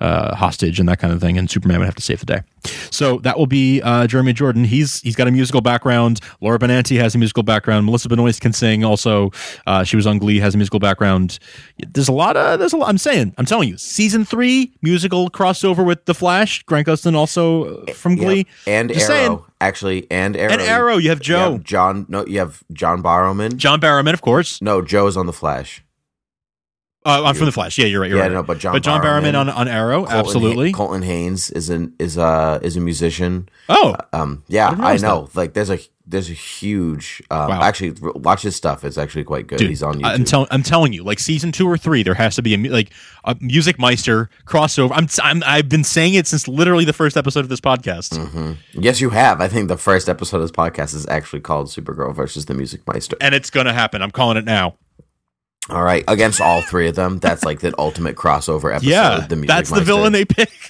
uh, 0.00 0.34
hostage 0.34 0.80
and 0.80 0.88
that 0.88 0.98
kind 0.98 1.12
of 1.12 1.20
thing. 1.20 1.38
And 1.38 1.50
Superman 1.50 1.78
would 1.80 1.86
have 1.86 1.94
to 1.94 2.02
save 2.02 2.20
the 2.20 2.26
day. 2.26 2.42
So 2.90 3.18
that 3.18 3.38
will 3.38 3.46
be 3.46 3.82
uh, 3.82 4.06
Jeremy 4.06 4.32
Jordan. 4.32 4.64
He's 4.64 5.00
he's 5.02 5.14
got 5.16 5.28
a 5.28 5.30
musical 5.30 5.60
background. 5.60 6.20
Laura 6.40 6.58
Benanti 6.58 6.98
has 6.98 7.14
a 7.14 7.18
musical 7.18 7.42
background. 7.42 7.86
Melissa 7.86 8.08
Benoist 8.08 8.40
can 8.40 8.52
sing. 8.52 8.84
Also, 8.84 9.30
uh, 9.66 9.84
she 9.84 9.96
was 9.96 10.06
on 10.06 10.18
Glee. 10.18 10.38
Has 10.38 10.54
a 10.54 10.58
musical 10.58 10.80
background. 10.80 11.38
There's 11.78 12.08
a 12.08 12.12
lot 12.12 12.36
of 12.36 12.58
there's 12.58 12.72
a 12.72 12.76
lot. 12.78 12.88
I'm 12.88 12.98
saying 12.98 13.34
I'm 13.36 13.44
telling 13.44 13.68
you. 13.68 13.76
Season 13.76 14.24
three 14.24 14.72
musical 14.82 15.30
crossover 15.30 15.84
with 15.84 16.06
The 16.06 16.14
Flash. 16.14 16.62
Grant 16.62 16.86
Gustin 16.86 17.14
also 17.14 17.82
uh, 17.82 17.92
from. 17.92 18.14
Glee. 18.16 18.46
And 18.66 18.90
Just 18.90 19.10
Arrow, 19.10 19.18
saying. 19.18 19.44
Actually, 19.60 20.06
and 20.10 20.36
Arrow. 20.36 20.52
And 20.52 20.62
Arrow. 20.62 20.96
You 20.96 21.10
have 21.10 21.18
You 21.18 21.24
Joe. 21.24 21.52
have 21.52 21.64
John. 21.64 22.06
No, 22.08 22.26
you 22.26 22.38
have 22.38 22.62
John 22.72 23.02
Barrowman. 23.02 23.56
John 23.56 23.80
Barrowman, 23.80 24.14
of 24.14 24.22
course. 24.22 24.60
No, 24.62 24.82
Joe's 24.82 25.16
on 25.16 25.26
the 25.26 25.32
Flash. 25.32 25.83
Uh, 27.06 27.22
I'm 27.24 27.34
from 27.34 27.46
The 27.46 27.52
Flash. 27.52 27.76
Yeah, 27.76 27.84
you're 27.86 28.00
right. 28.00 28.08
You're 28.08 28.18
Yeah, 28.18 28.24
right. 28.24 28.32
no, 28.32 28.42
but 28.42 28.58
John 28.58 28.72
but 28.72 28.82
John 28.82 29.02
Barrowman, 29.02 29.32
Barrowman, 29.32 29.40
on, 29.40 29.48
on 29.50 29.68
Arrow. 29.68 30.00
Colton 30.04 30.16
absolutely. 30.18 30.70
Ha- 30.72 30.76
Colton 30.78 31.02
Haynes 31.02 31.50
is 31.50 31.68
an 31.68 31.94
is 31.98 32.16
a 32.16 32.58
is 32.62 32.76
a 32.76 32.80
musician. 32.80 33.48
oh, 33.68 33.94
Um, 34.14 34.42
yeah, 34.48 34.68
I 34.68 34.72
realize 34.72 35.02
know. 35.02 35.28
Like, 35.34 35.52
there's 35.52 35.70
a 35.70 35.78
there's 36.06 36.28
a 36.30 36.34
huge. 36.34 37.22
Um, 37.30 37.48
Wow. 37.48 37.62
Actually, 37.62 37.94
watch 38.14 38.42
his 38.42 38.56
stuff. 38.56 38.84
It's 38.84 38.96
actually 38.98 39.24
quite 39.24 39.46
good. 39.46 39.58
dude, 39.58 39.68
He's 39.70 39.82
on 39.82 39.96
YouTube. 40.00 40.04
I'm 40.14 40.24
telling. 40.24 40.48
I'm 40.50 40.62
telling 40.62 40.92
you, 40.94 41.02
like 41.02 41.18
season 41.18 41.52
two 41.52 41.66
or 41.68 41.76
three, 41.76 42.02
there 42.02 42.14
has 42.14 42.36
to 42.36 42.42
be 42.42 42.54
a 42.54 42.58
like 42.70 42.90
a 43.24 43.36
Music 43.40 43.78
Meister 43.78 44.30
crossover. 44.46 44.92
I'm, 44.94 45.08
I'm 45.22 45.42
I've 45.46 45.68
been 45.68 45.84
saying 45.84 46.14
it 46.14 46.26
since 46.26 46.48
literally 46.48 46.84
the 46.86 46.92
first 46.94 47.16
episode 47.18 47.40
of 47.40 47.48
this 47.50 47.60
podcast. 47.60 48.18
Mhm. 48.18 48.56
Yes, 48.72 49.00
you 49.02 49.10
have. 49.10 49.40
I 49.42 49.48
think 49.48 49.68
the 49.68 49.76
first 49.78 50.08
episode 50.08 50.38
of 50.38 50.42
this 50.44 50.50
podcast 50.52 50.94
is 50.94 51.06
actually 51.08 51.40
called 51.40 51.66
Supergirl 51.68 52.14
versus 52.14 52.46
the 52.46 52.54
Music 52.54 52.80
Meister. 52.86 53.16
and 53.20 53.34
it's 53.34 53.50
gonna 53.50 53.74
happen. 53.74 54.00
I'm 54.02 54.10
calling 54.10 54.36
it 54.38 54.44
now. 54.46 54.76
All 55.70 55.82
right, 55.82 56.04
against 56.08 56.40
all 56.40 56.60
three 56.62 56.88
of 56.88 56.94
them, 56.94 57.18
that's 57.20 57.44
like 57.44 57.60
the 57.60 57.74
ultimate 57.78 58.16
crossover 58.16 58.70
episode. 58.74 58.88
yeah, 58.90 59.26
the 59.26 59.36
Music 59.36 59.48
that's 59.48 59.70
the 59.70 59.80
villain 59.80 60.12
they 60.12 60.24
pick. 60.26 60.50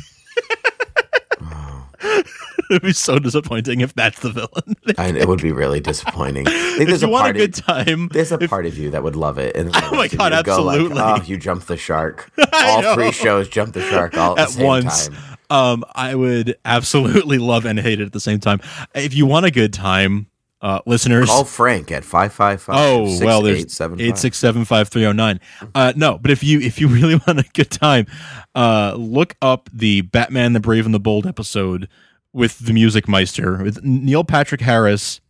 It'd 2.70 2.82
be 2.82 2.92
so 2.92 3.18
disappointing 3.18 3.80
if 3.80 3.92
that's 3.94 4.20
the 4.20 4.30
villain. 4.30 4.74
I, 4.96 5.08
it 5.08 5.28
would 5.28 5.42
be 5.42 5.52
really 5.52 5.80
disappointing. 5.80 6.46
If 6.74 6.88
there's 6.88 7.02
you 7.02 7.08
a 7.08 7.10
want 7.10 7.28
a 7.30 7.32
good 7.34 7.56
of, 7.58 7.64
time, 7.64 8.08
there's 8.08 8.32
a 8.32 8.38
if- 8.42 8.50
part 8.50 8.66
of 8.66 8.76
you 8.76 8.90
that 8.90 9.02
would 9.04 9.14
love 9.16 9.38
it. 9.38 9.54
And 9.54 9.70
Oh 9.74 9.94
my 9.94 10.08
God, 10.08 10.32
you'd 10.32 10.44
go 10.44 10.62
like, 10.62 10.76
absolutely. 10.80 11.00
oh, 11.00 11.22
you 11.24 11.36
jumped 11.36 11.68
the 11.68 11.76
shark. 11.76 12.30
All 12.52 12.94
three 12.94 13.12
shows 13.12 13.48
jumped 13.48 13.74
the 13.74 13.82
shark 13.82 14.16
all 14.16 14.32
at, 14.32 14.42
at 14.42 14.46
the 14.48 14.52
same 14.54 14.66
once. 14.66 15.08
time. 15.08 15.18
Um, 15.50 15.84
I 15.94 16.14
would 16.16 16.56
absolutely 16.64 17.38
love 17.38 17.64
and 17.64 17.78
hate 17.78 18.00
it 18.00 18.06
at 18.06 18.12
the 18.12 18.18
same 18.20 18.40
time. 18.40 18.60
If 18.94 19.14
you 19.14 19.24
want 19.26 19.46
a 19.46 19.50
good 19.52 19.72
time, 19.72 20.26
uh, 20.64 20.80
listeners, 20.86 21.28
Call 21.28 21.44
Frank 21.44 21.92
at 21.92 22.04
five 22.04 22.32
five 22.32 22.62
five. 22.62 22.76
Oh 22.78 23.18
well, 23.20 23.42
there's 23.42 23.80
eight 23.98 24.16
six 24.16 24.38
seven 24.38 24.64
five 24.64 24.88
three 24.88 25.02
zero 25.02 25.12
nine. 25.12 25.38
Uh, 25.74 25.92
no, 25.94 26.16
but 26.18 26.30
if 26.30 26.42
you 26.42 26.58
if 26.60 26.80
you 26.80 26.88
really 26.94 27.16
want 27.26 27.38
a 27.38 27.44
good 27.52 27.70
time, 27.70 28.06
uh, 28.54 28.94
look 28.96 29.36
up 29.42 29.68
the 29.72 30.00
Batman: 30.00 30.54
The 30.54 30.60
Brave 30.60 30.86
and 30.86 30.94
the 30.94 31.00
Bold 31.00 31.26
episode 31.26 31.88
with 32.32 32.60
the 32.60 32.72
Music 32.72 33.06
Meister 33.06 33.62
with 33.62 33.84
Neil 33.84 34.24
Patrick 34.24 34.62
Harris 34.62 35.20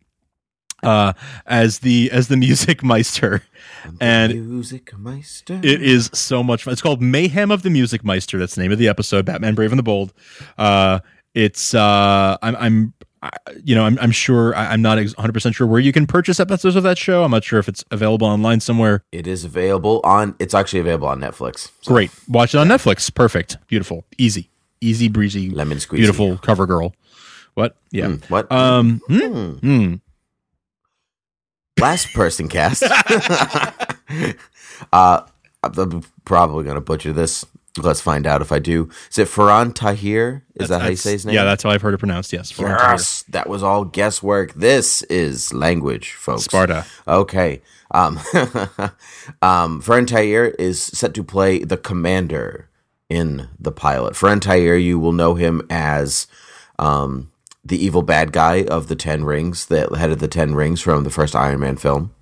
uh, 0.83 1.13
as 1.45 1.79
the 1.79 2.09
as 2.11 2.27
the 2.27 2.37
Music 2.45 2.83
Meister, 2.83 3.43
and 3.99 4.49
Music 4.49 4.97
Meister. 4.97 5.59
it 5.63 5.81
is 5.81 6.09
so 6.13 6.43
much 6.43 6.63
fun. 6.63 6.71
It's 6.71 6.81
called 6.81 7.01
Mayhem 7.01 7.51
of 7.51 7.63
the 7.63 7.69
Music 7.69 8.03
Meister. 8.03 8.37
That's 8.39 8.55
the 8.55 8.61
name 8.61 8.71
of 8.71 8.77
the 8.77 8.87
episode. 8.87 9.25
Batman: 9.25 9.55
Brave 9.55 9.71
and 9.71 9.79
the 9.79 9.83
Bold. 9.83 10.13
Uh, 10.57 10.99
it's 11.33 11.73
uh, 11.73 12.37
I'm 12.41 12.55
I'm. 12.55 12.93
You 13.63 13.75
know, 13.75 13.85
I'm, 13.85 13.97
I'm 13.99 14.11
sure 14.11 14.55
I'm 14.55 14.81
not 14.81 14.97
100 14.97 15.33
percent 15.33 15.55
sure 15.55 15.67
where 15.67 15.79
you 15.79 15.91
can 15.91 16.07
purchase 16.07 16.39
episodes 16.39 16.75
of 16.75 16.83
that 16.83 16.97
show. 16.97 17.23
I'm 17.23 17.31
not 17.31 17.43
sure 17.43 17.59
if 17.59 17.67
it's 17.67 17.83
available 17.91 18.27
online 18.27 18.59
somewhere. 18.59 19.03
It 19.11 19.27
is 19.27 19.43
available 19.43 20.01
on. 20.03 20.35
It's 20.39 20.53
actually 20.53 20.79
available 20.79 21.07
on 21.07 21.19
Netflix. 21.19 21.71
So, 21.81 21.93
Great, 21.93 22.11
watch 22.27 22.53
it 22.53 22.57
on 22.57 22.67
Netflix. 22.67 23.13
Perfect, 23.13 23.57
beautiful, 23.67 24.05
easy, 24.17 24.49
easy 24.81 25.07
breezy, 25.07 25.49
Lemon 25.49 25.77
squeezy. 25.77 25.97
beautiful 25.97 26.37
cover 26.37 26.65
girl. 26.65 26.93
What? 27.53 27.77
Yeah. 27.91 28.07
Hmm, 28.07 28.15
what? 28.33 28.51
Um. 28.51 29.01
hmm? 29.07 29.51
Hmm. 29.53 29.93
Last 31.79 32.13
person 32.13 32.47
cast. 32.47 32.83
uh, 34.93 35.21
I'm 35.63 36.03
probably 36.25 36.63
gonna 36.63 36.81
butcher 36.81 37.13
this. 37.13 37.45
Let's 37.77 37.99
find 37.99 38.25
out 38.25 38.41
if 38.41 38.53
I 38.53 38.59
do. 38.59 38.89
Is 39.11 39.17
it 39.17 39.27
Faran 39.27 39.73
Tahir? 39.73 40.45
Is 40.55 40.69
that 40.69 40.81
how 40.81 40.87
you 40.87 40.95
say 40.95 41.11
his 41.11 41.25
name? 41.25 41.35
Yeah, 41.35 41.43
that's 41.43 41.63
how 41.63 41.71
I've 41.71 41.81
heard 41.81 41.93
it 41.93 41.97
pronounced. 41.97 42.31
Yes. 42.31 42.49
Florent 42.49 42.79
Tahir. 42.79 42.97
That 43.29 43.49
was 43.49 43.63
all 43.63 43.83
guesswork. 43.83 44.53
This 44.53 45.01
is 45.03 45.53
language, 45.53 46.13
folks. 46.13 46.43
Sparta. 46.43 46.85
Okay. 47.05 47.61
Um, 47.91 48.17
um, 49.41 49.81
Faran 49.81 50.07
Tahir 50.07 50.55
is 50.57 50.81
set 50.81 51.13
to 51.15 51.23
play 51.23 51.59
the 51.59 51.77
commander 51.77 52.69
in 53.09 53.49
the 53.59 53.73
pilot. 53.73 54.13
Faran 54.13 54.39
Tahir, 54.39 54.77
you 54.77 54.97
will 54.97 55.11
know 55.11 55.35
him 55.35 55.61
as 55.69 56.27
um, 56.79 57.31
the 57.63 57.83
evil 57.83 58.03
bad 58.03 58.31
guy 58.31 58.63
of 58.63 58.87
the 58.87 58.95
Ten 58.95 59.25
Rings, 59.25 59.65
the 59.65 59.97
head 59.97 60.11
of 60.11 60.19
the 60.19 60.27
Ten 60.29 60.55
Rings 60.55 60.81
from 60.81 61.03
the 61.03 61.09
first 61.09 61.35
Iron 61.35 61.59
Man 61.59 61.75
film. 61.75 62.13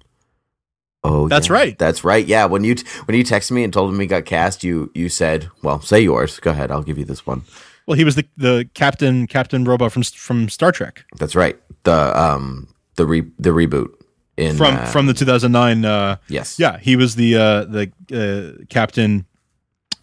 Oh, 1.04 1.28
That's 1.28 1.48
yeah. 1.48 1.54
right. 1.54 1.78
That's 1.78 2.04
right. 2.04 2.26
Yeah, 2.26 2.46
when 2.46 2.64
you 2.64 2.76
when 3.06 3.18
you 3.18 3.24
texted 3.24 3.52
me 3.52 3.64
and 3.64 3.74
told 3.74 3.94
me 3.94 4.06
he 4.06 4.08
got 4.08 4.26
cast, 4.26 4.64
you 4.64 4.90
you 4.94 5.10
said, 5.10 5.50
"Well, 5.62 5.82
say 5.82 6.02
yours. 6.02 6.40
Go 6.40 6.52
ahead. 6.52 6.72
I'll 6.72 6.84
give 6.84 6.98
you 6.98 7.06
this 7.06 7.28
one." 7.28 7.44
Well, 7.86 7.98
he 7.98 8.06
was 8.06 8.16
the 8.16 8.26
the 8.38 8.70
captain 8.74 9.28
Captain 9.28 9.66
Robau 9.66 9.92
from 9.92 10.04
from 10.04 10.50
Star 10.50 10.72
Trek 10.72 11.04
That's 11.18 11.36
right. 11.36 11.60
The 11.84 12.18
um 12.18 12.70
the 12.96 13.06
re 13.06 13.22
the 13.38 13.50
reboot 13.50 13.90
in 14.38 14.56
from 14.56 14.76
uh, 14.76 14.86
from 14.86 15.08
the 15.08 15.14
2009. 15.14 15.84
Uh, 15.84 16.16
yes 16.30 16.58
yeah, 16.58 16.80
he 16.80 16.96
was 16.96 17.16
the 17.16 17.36
uh, 17.36 17.66
the 17.66 17.92
uh, 18.14 18.64
captain 18.70 19.26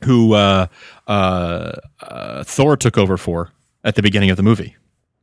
who 0.05 0.35
uh, 0.35 0.67
uh, 1.07 1.73
uh, 2.03 2.45
Thor 2.45 2.77
took 2.77 2.99
over 2.99 3.17
for 3.17 3.51
at 3.85 3.95
the 3.95 4.03
beginning 4.03 4.31
of 4.31 4.37
the 4.37 4.43
movie. 4.43 4.77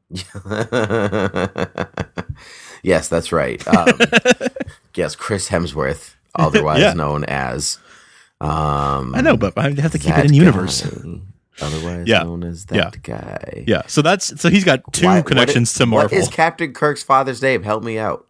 yes, 2.84 3.10
that's 3.10 3.32
right. 3.32 3.66
Um, 3.68 3.88
yes, 4.96 5.16
Chris 5.16 5.50
Hemsworth, 5.50 6.16
otherwise 6.36 6.80
Yeah. 6.82 6.94
known 6.94 7.24
as 7.26 7.80
um, 8.42 9.16
I 9.16 9.22
know, 9.22 9.36
but 9.38 9.58
I 9.58 9.72
have 9.82 9.92
to 9.94 10.00
keep 10.00 10.16
it 10.18 10.26
in 10.26 10.34
universe. 10.34 10.82
guy, 10.82 11.20
otherwise 11.62 12.08
Yeah. 12.08 12.24
known 12.24 12.44
as 12.44 12.66
Yeah. 12.72 12.90
that 12.92 13.02
guy. 13.02 13.64
Yeah, 13.68 13.82
so 13.88 14.02
that's 14.02 14.40
so 14.40 14.50
he's 14.50 14.64
got 14.64 14.82
two 14.94 15.06
Why- 15.08 15.22
connections 15.22 15.72
is- 15.72 15.78
to 15.78 15.86
Marvel. 15.86 16.16
What 16.16 16.22
is 16.24 16.28
Captain 16.30 16.74
Kirk's 16.74 17.04
father's 17.04 17.42
name? 17.42 17.64
Help 17.64 17.84
me 17.84 17.98
out. 17.98 18.26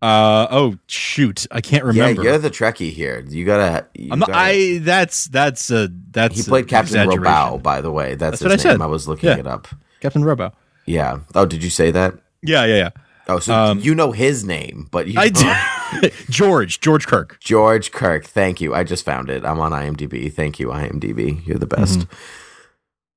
uh 0.00 0.46
oh 0.52 0.76
shoot, 0.86 1.46
I 1.50 1.60
can't 1.60 1.82
remember. 1.84 2.22
Yeah, 2.22 2.30
you're 2.30 2.38
the 2.38 2.50
Trekkie 2.50 2.92
here. 2.92 3.24
You 3.28 3.44
gotta. 3.44 3.86
You 3.94 4.10
I'm 4.12 4.20
not, 4.20 4.28
gotta- 4.28 4.38
I 4.38 4.78
that's 4.78 5.24
that's 5.26 5.70
a 5.72 5.88
that's 6.12 6.36
he 6.36 6.42
played 6.44 6.68
Captain. 6.68 7.08
Robau, 7.08 7.60
by 7.60 7.80
the 7.80 7.90
way. 7.90 8.14
That's, 8.14 8.38
That's 8.38 8.42
what 8.42 8.52
his 8.52 8.64
I 8.64 8.70
said. 8.72 8.80
I 8.80 8.86
was 8.86 9.08
looking 9.08 9.28
Yeah. 9.30 9.38
it 9.38 9.46
up. 9.48 9.66
Captain 10.00 10.22
Robau. 10.22 10.52
Yeah. 10.86 11.18
Oh, 11.34 11.46
did 11.46 11.64
you 11.64 11.70
say 11.70 11.90
that? 11.90 12.14
Yeah, 12.42 12.64
yeah, 12.64 12.76
yeah. 12.76 12.90
Oh, 13.30 13.38
so 13.38 13.54
Um, 13.54 13.78
you 13.80 13.94
know 13.94 14.12
his 14.12 14.44
name, 14.44 14.88
but 14.90 15.06
you 15.06 15.18
I 15.20 15.28
don't- 15.28 16.12
George 16.30 16.80
George 16.80 17.06
Kirk. 17.06 17.38
George 17.40 17.92
Kirk. 17.92 18.24
Thank 18.24 18.60
you. 18.60 18.74
I 18.74 18.84
just 18.84 19.04
found 19.04 19.28
it. 19.30 19.44
I'm 19.44 19.60
on 19.60 19.72
IMDb. 19.72 20.32
Thank 20.32 20.58
you, 20.58 20.68
IMDb. 20.68 21.46
You're 21.46 21.58
the 21.58 21.66
best. 21.66 22.06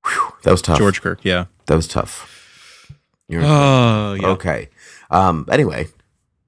Whew, 0.06 0.34
that 0.44 0.52
was 0.52 0.62
tough. 0.62 0.76
Mm-hmm. 0.76 0.84
George 0.84 1.02
Kirk. 1.02 1.20
Yeah. 1.24 1.46
That 1.68 1.76
was 1.76 1.88
tough. 1.88 2.92
You're 3.30 3.44
Oh 3.46 4.14
yeah. 4.20 4.28
okay. 4.30 4.70
Um. 5.10 5.46
Anyway, 5.50 5.88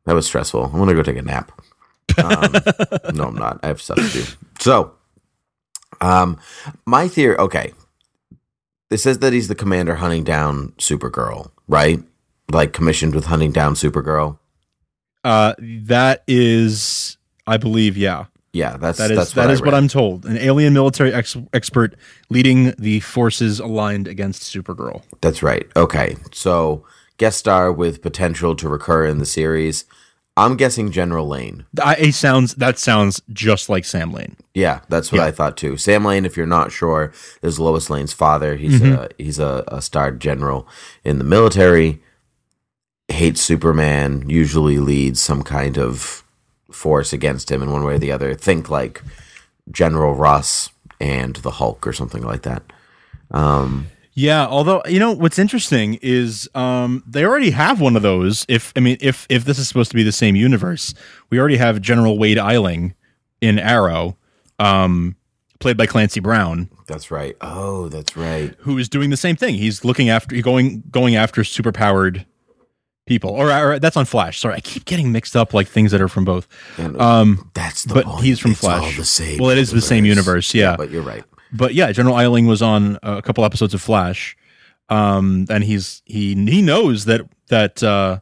That 0.05 0.13
was 0.15 0.25
stressful. 0.25 0.65
I'm 0.65 0.77
gonna 0.79 0.93
go 0.93 1.03
take 1.03 1.17
a 1.17 1.21
nap. 1.21 1.51
Um, 2.17 2.51
no, 3.15 3.23
I'm 3.25 3.35
not. 3.35 3.59
I 3.63 3.67
have 3.67 3.81
stuff 3.81 3.97
to 3.97 4.09
do. 4.09 4.23
So, 4.59 4.91
um, 6.01 6.37
my 6.85 7.07
theory. 7.07 7.37
Okay, 7.37 7.71
it 8.89 8.97
says 8.97 9.19
that 9.19 9.31
he's 9.33 9.47
the 9.47 9.55
commander 9.55 9.95
hunting 9.95 10.23
down 10.25 10.73
Supergirl, 10.77 11.51
right? 11.67 12.01
Like 12.53 12.73
commissioned 12.73 13.15
with 13.15 13.25
hunting 13.25 13.51
down 13.51 13.73
Supergirl. 13.75 14.37
Uh, 15.23 15.53
that 15.59 16.23
is, 16.27 17.17
I 17.47 17.57
believe, 17.57 17.97
yeah. 17.97 18.25
Yeah, 18.51 18.77
that's 18.77 18.99
That 18.99 19.09
is 19.09 19.17
that's 19.17 19.33
that 19.33 19.45
what 19.45 19.51
is 19.53 19.61
I 19.61 19.65
what 19.65 19.73
read. 19.73 19.77
I'm 19.79 19.87
told. 19.87 20.25
An 20.25 20.37
alien 20.37 20.73
military 20.73 21.11
ex- 21.13 21.35
expert 21.53 21.95
leading 22.29 22.71
the 22.77 22.99
forces 22.99 23.59
aligned 23.59 24.07
against 24.07 24.43
Supergirl. 24.43 25.01
That's 25.21 25.41
right. 25.41 25.65
Okay, 25.75 26.17
so 26.31 26.85
guest 27.17 27.39
star 27.39 27.71
with 27.71 28.01
potential 28.03 28.55
to 28.57 28.69
recur 28.69 29.05
in 29.07 29.17
the 29.17 29.25
series. 29.25 29.85
I'm 30.37 30.55
guessing 30.55 30.91
General 30.91 31.27
Lane. 31.27 31.65
I, 31.83 32.09
sounds 32.11 32.53
that 32.55 32.77
sounds 32.77 33.21
just 33.31 33.69
like 33.69 33.85
Sam 33.85 34.11
Lane. 34.11 34.35
Yeah, 34.53 34.81
that's 34.89 35.11
what 35.11 35.19
Yeah. 35.19 35.25
I 35.25 35.31
thought 35.31 35.57
too. 35.57 35.77
Sam 35.77 36.05
Lane, 36.05 36.25
if 36.25 36.35
you're 36.37 36.45
not 36.45 36.71
sure, 36.71 37.11
is 37.41 37.59
Lois 37.59 37.89
Lane's 37.89 38.13
father. 38.13 38.55
He's 38.55 38.79
Mm-hmm. 38.81 39.01
a 39.01 39.09
he's 39.17 39.39
a, 39.39 39.63
a 39.67 39.81
starred 39.81 40.19
general 40.19 40.67
in 41.03 41.17
the 41.17 41.23
military. 41.23 42.03
Hates 43.07 43.41
Superman. 43.41 44.29
Usually 44.29 44.79
leads 44.79 45.21
some 45.21 45.43
kind 45.43 45.77
of 45.77 46.23
force 46.71 47.13
against 47.13 47.51
him 47.51 47.61
in 47.61 47.71
one 47.71 47.83
way 47.83 47.95
or 47.95 47.99
the 47.99 48.11
other. 48.11 48.33
Think 48.33 48.69
like 48.69 49.01
General 49.71 50.15
Ross 50.15 50.69
and 50.99 51.35
the 51.37 51.51
Hulk 51.51 51.85
or 51.85 51.93
something 51.93 52.23
like 52.23 52.43
that. 52.43 52.63
Um, 53.31 53.87
Yeah, 54.13 54.45
although 54.45 54.81
you 54.87 54.99
know 54.99 55.11
what's 55.11 55.39
interesting 55.39 55.99
is 56.01 56.49
um, 56.55 57.03
they 57.07 57.25
already 57.25 57.51
have 57.51 57.81
one 57.81 57.95
of 57.95 58.01
those. 58.01 58.45
If 58.47 58.73
I 58.75 58.79
mean, 58.79 58.97
if 59.01 59.25
if 59.29 59.45
this 59.45 59.59
is 59.59 59.67
supposed 59.67 59.91
to 59.91 59.95
be 59.95 60.03
the 60.03 60.11
same 60.11 60.35
universe, 60.35 60.93
we 61.29 61.39
already 61.39 61.57
have 61.57 61.81
General 61.81 62.17
Wade 62.17 62.37
Eiling 62.37 62.93
in 63.41 63.59
Arrow, 63.59 64.15
um, 64.59 65.15
played 65.59 65.75
by 65.75 65.85
Clancy 65.85 66.19
Brown, 66.21 66.69
that's 66.87 67.11
right. 67.11 67.35
Oh, 67.41 67.89
that's 67.89 68.15
right. 68.15 68.53
who 68.59 68.77
is 68.77 68.87
doing 68.87 69.09
the 69.09 69.17
same 69.17 69.35
thing. 69.35 69.55
He's 69.55 69.83
looking 69.83 70.09
after 70.09 70.39
going 70.41 70.83
going 70.91 71.15
after 71.15 71.41
superpowered 71.41 72.25
people, 73.05 73.29
or, 73.31 73.51
or 73.51 73.79
that's 73.79 73.97
on 73.97 74.05
Flash. 74.05 74.39
Sorry, 74.39 74.55
I 74.55 74.59
keep 74.61 74.85
getting 74.85 75.11
mixed 75.11 75.35
up 75.35 75.53
like 75.53 75.67
things 75.67 75.91
that 75.91 76.01
are 76.01 76.07
from 76.07 76.25
both. 76.25 76.47
Um, 76.79 77.49
that's 77.53 77.83
the 77.83 77.93
but 77.93 78.05
point. 78.05 78.23
he's 78.23 78.39
from 78.39 78.51
It's 78.51 78.63
all 78.63 78.79
Flash. 78.79 78.97
the 78.97 79.05
same 79.05 79.39
Well, 79.39 79.49
it 79.49 79.57
is 79.57 79.71
the 79.71 79.81
same 79.81 80.05
universe, 80.05 80.53
yeah. 80.53 80.75
but 80.77 80.89
you're 80.91 81.01
right. 81.03 81.23
but 81.51 81.73
yeah, 81.73 81.91
General 81.91 82.15
Eiling 82.15 82.47
was 82.47 82.61
on 82.61 82.97
a 83.03 83.21
couple 83.21 83.43
episodes 83.45 83.73
of 83.73 83.81
Flash, 83.81 84.35
um, 84.89 85.45
and 85.49 85.63
he's 85.63 86.01
he 86.05 86.33
he 86.35 86.61
knows 86.61 87.05
that 87.05 87.21
that 87.49 87.83
uh, 87.83 88.19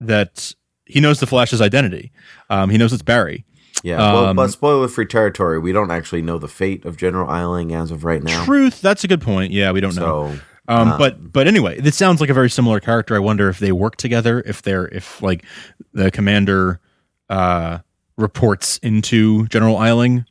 that 0.00 0.54
he 0.84 1.00
knows 1.00 1.20
the 1.20 1.26
Flash's 1.26 1.60
identity. 1.60 2.12
Um, 2.50 2.70
he 2.70 2.78
knows 2.78 2.92
it's 2.92 3.02
Barry. 3.02 3.44
Yeah, 3.82 3.98
well, 3.98 4.26
Um, 4.26 4.36
but 4.36 4.48
spoiler 4.48 4.88
free 4.88 5.06
territory. 5.06 5.58
We 5.58 5.70
don't 5.72 5.90
actually 5.90 6.22
know 6.22 6.38
the 6.38 6.48
fate 6.48 6.84
of 6.84 6.96
General 6.96 7.28
Eiling 7.28 7.72
as 7.72 7.90
of 7.90 8.04
right 8.04 8.22
now. 8.22 8.44
Truth, 8.44 8.80
that's 8.80 9.04
a 9.04 9.08
good 9.08 9.20
point. 9.20 9.52
Yeah, 9.52 9.70
we 9.72 9.80
don't 9.80 9.94
know. 9.94 10.38
Um, 10.68 10.88
uh, 10.88 10.98
but 10.98 11.32
but 11.32 11.46
anyway, 11.46 11.80
this 11.80 11.96
sounds 11.96 12.20
like 12.20 12.30
a 12.30 12.34
very 12.34 12.50
similar 12.50 12.80
character. 12.80 13.14
I 13.14 13.18
wonder 13.20 13.48
if 13.48 13.58
they 13.58 13.72
work 13.72 13.96
together. 13.96 14.42
If 14.46 14.62
they're 14.62 14.88
if 14.88 15.22
like 15.22 15.44
the 15.92 16.10
commander 16.10 16.80
uh, 17.28 17.78
reports 18.16 18.78
into 18.78 19.46
General 19.48 19.76
Eiling 19.76 20.26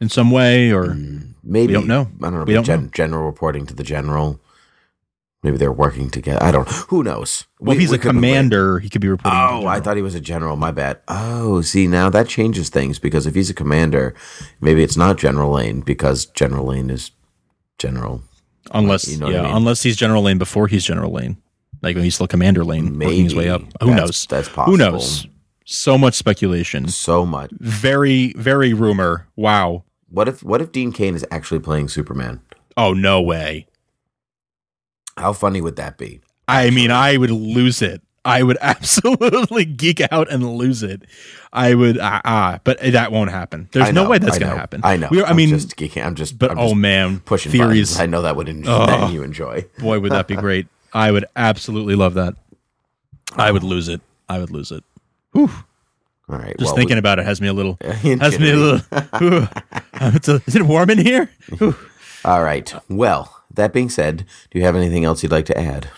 in 0.00 0.08
some 0.08 0.30
way, 0.30 0.72
or 0.72 0.94
maybe 1.42 1.68
we 1.68 1.72
don't 1.72 1.86
know. 1.86 2.08
I 2.22 2.30
don't 2.30 2.34
know. 2.34 2.44
We 2.44 2.54
don't 2.54 2.64
gen- 2.64 2.82
know. 2.84 2.90
General 2.92 3.24
reporting 3.24 3.66
to 3.66 3.74
the 3.74 3.82
general. 3.84 4.40
Maybe 5.44 5.56
they're 5.56 5.70
working 5.72 6.10
together. 6.10 6.42
I 6.42 6.50
don't. 6.50 6.68
Who 6.88 7.04
knows? 7.04 7.46
well, 7.60 7.76
We- 7.76 7.80
he's 7.82 7.90
we 7.90 7.96
a 7.96 8.00
commander, 8.00 8.80
he 8.80 8.88
could 8.90 9.00
be 9.00 9.08
reporting. 9.08 9.38
to 9.38 9.46
Oh, 9.64 9.66
I 9.68 9.78
thought 9.78 9.96
he 9.96 10.02
was 10.02 10.16
a 10.16 10.20
general. 10.20 10.56
My 10.56 10.72
bad. 10.72 10.98
Oh, 11.06 11.60
see 11.62 11.86
now 11.86 12.10
that 12.10 12.26
changes 12.26 12.70
things 12.70 12.98
because 12.98 13.24
if 13.24 13.36
he's 13.36 13.48
a 13.48 13.54
commander, 13.54 14.14
maybe 14.60 14.82
it's 14.82 14.96
not 14.96 15.16
General 15.16 15.52
Lane 15.52 15.80
because 15.80 16.26
General 16.26 16.66
Lane 16.66 16.90
is 16.90 17.12
general. 17.78 18.22
Unless 18.72 19.08
You 19.08 19.18
know 19.18 19.28
yeah, 19.30 19.40
I 19.40 19.46
mean? 19.48 19.56
unless 19.56 19.82
he's 19.82 19.96
General 19.96 20.22
Lane 20.22 20.38
before 20.38 20.66
he's 20.68 20.84
General 20.84 21.10
Lane, 21.12 21.36
like 21.82 21.94
when 21.96 22.04
he's 22.04 22.14
still 22.14 22.26
Commander 22.26 22.64
Lane, 22.64 22.98
working 22.98 23.24
his 23.24 23.34
way 23.34 23.48
up. 23.48 23.62
Who 23.80 23.88
That's- 23.90 23.96
knows? 23.96 24.26
that's 24.28 24.48
possible. 24.48 24.72
Who 24.72 24.76
knows? 24.78 25.26
So 25.64 25.98
much 25.98 26.14
speculation. 26.14 26.88
So 26.88 27.26
much. 27.26 27.50
Very 27.60 28.32
very 28.36 28.72
rumor. 28.72 29.28
Wow. 29.36 29.84
What 30.10 30.26
if 30.28 30.42
what 30.42 30.62
if 30.62 30.72
Dean 30.72 30.92
Cain 30.92 31.14
is 31.14 31.26
actually 31.30 31.60
playing 31.60 31.88
Superman? 31.88 32.40
Oh 32.76 32.94
no 32.94 33.20
way. 33.20 33.66
How 35.16 35.32
funny 35.32 35.60
would 35.60 35.76
that 35.76 35.98
be? 35.98 36.20
I 36.46 36.70
mean, 36.70 36.90
I 36.90 37.16
would 37.16 37.30
lose 37.30 37.82
it. 37.82 38.00
I 38.28 38.42
would 38.42 38.58
absolutely 38.62 39.64
geek 39.64 40.00
out 40.12 40.30
and 40.30 40.56
lose 40.56 40.82
it. 40.82 41.02
I 41.52 41.74
would 41.74 41.98
ah, 41.98 42.20
ah 42.24 42.60
but 42.64 42.78
that 42.80 43.10
won't 43.10 43.30
happen. 43.30 43.68
There's 43.72 43.88
I 43.88 43.90
no 43.90 44.08
way 44.08 44.18
that's 44.18 44.38
going 44.38 44.50
to 44.50 44.54
know, 44.54 44.60
happen. 44.60 44.80
I 44.84 44.96
know. 44.96 45.08
We 45.10 45.20
are, 45.22 45.26
I 45.26 45.30
I'm 45.30 45.36
mean, 45.36 45.48
just 45.48 45.76
geeking. 45.76 46.04
I'm 46.04 46.14
just. 46.14 46.38
but 46.38 46.50
I'm 46.50 46.58
oh 46.58 46.74
man, 46.74 47.20
pushing 47.20 47.50
theories. 47.52 47.92
buttons. 47.92 48.00
I 48.00 48.06
know 48.06 48.22
that 48.22 48.36
would 48.36 48.48
en- 48.48 48.64
Oh. 48.66 48.86
that 48.86 49.12
you 49.12 49.22
enjoy. 49.22 49.64
Boy, 49.78 49.98
would 50.00 50.12
that 50.12 50.28
be 50.28 50.36
great. 50.36 50.66
I 50.92 51.10
would 51.10 51.24
absolutely 51.36 51.94
love 51.94 52.14
that. 52.14 52.34
I 53.36 53.50
would 53.50 53.62
lose 53.62 53.88
it. 53.88 54.00
I 54.28 54.38
would 54.38 54.50
lose 54.50 54.70
it. 54.72 54.84
Whew. 55.32 55.50
All 56.28 56.36
right. 56.38 56.56
Just 56.58 56.68
well, 56.70 56.76
thinking 56.76 56.96
we- 56.96 57.00
about 57.00 57.18
it 57.18 57.24
has 57.24 57.40
me 57.40 57.48
a 57.48 57.52
little 57.54 57.78
has 57.82 58.38
me 58.38 58.50
a 58.50 58.56
little. 58.56 58.80
Uh, 58.92 59.46
a- 60.00 60.40
is 60.46 60.54
it 60.54 60.62
warm 60.62 60.90
in 60.90 60.98
here? 60.98 61.30
All 62.24 62.42
right. 62.42 62.72
Well, 62.90 63.42
that 63.54 63.72
being 63.72 63.88
said, 63.88 64.24
do 64.50 64.58
you 64.58 64.64
have 64.66 64.76
anything 64.76 65.04
else 65.04 65.22
you'd 65.22 65.32
like 65.32 65.46
to 65.46 65.58
add? 65.58 65.88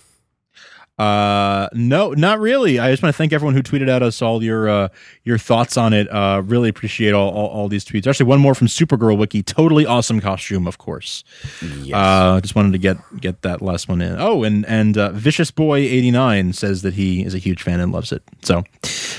Uh, 1.01 1.67
no, 1.73 2.13
not 2.13 2.41
really. 2.41 2.79
I 2.79 2.91
just 2.91 3.03
want 3.03 3.15
to 3.15 3.17
thank 3.17 3.33
everyone 3.33 3.55
who 3.55 3.63
tweeted 3.63 3.89
at 3.89 4.03
us 4.03 4.21
all 4.21 4.43
your 4.43 4.69
uh, 4.69 4.89
your 5.25 5.39
thoughts 5.39 5.79
on 5.79 5.95
it. 5.95 6.07
Uh, 6.13 6.43
really 6.45 6.69
appreciate 6.69 7.15
all, 7.15 7.31
all 7.31 7.49
all 7.49 7.69
these 7.69 7.87
tweets. 7.87 8.07
Actually, 8.07 8.27
one 8.27 8.39
more 8.39 8.55
from 8.55 8.67
Supergirl 8.67 9.17
Wiki. 9.17 9.43
Totally 9.43 9.87
awesome 9.87 10.21
costume, 10.21 10.67
of 10.67 10.77
course. 10.77 11.25
Yes. 11.63 11.97
Uh, 11.97 12.41
just 12.43 12.55
wanted 12.55 12.73
to 12.73 12.79
get 12.79 12.99
get 13.19 13.41
that 13.41 13.63
last 13.63 13.89
one 13.89 14.03
in. 14.03 14.15
Oh, 14.19 14.43
and 14.43 14.67
and 14.67 14.99
uh, 14.99 15.13
Vicious 15.13 15.51
Boy 15.51 15.79
eighty 15.79 16.11
nine 16.11 16.53
says 16.53 16.83
that 16.83 16.93
he 16.93 17.25
is 17.25 17.33
a 17.33 17.39
huge 17.39 17.63
fan 17.63 17.81
and 17.81 17.93
loves 17.93 18.13
it. 18.13 18.23
So, 18.43 18.65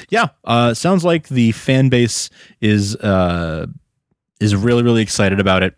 yeah, 0.10 0.28
uh, 0.44 0.76
sounds 0.76 1.04
like 1.04 1.30
the 1.30 1.52
fan 1.54 1.89
base 1.89 2.30
is 2.60 2.96
uh 2.98 3.65
is 4.39 4.56
really 4.56 4.84
really 4.84 5.02
excited 5.02 5.39
about 5.39 5.63
it. 5.63 5.76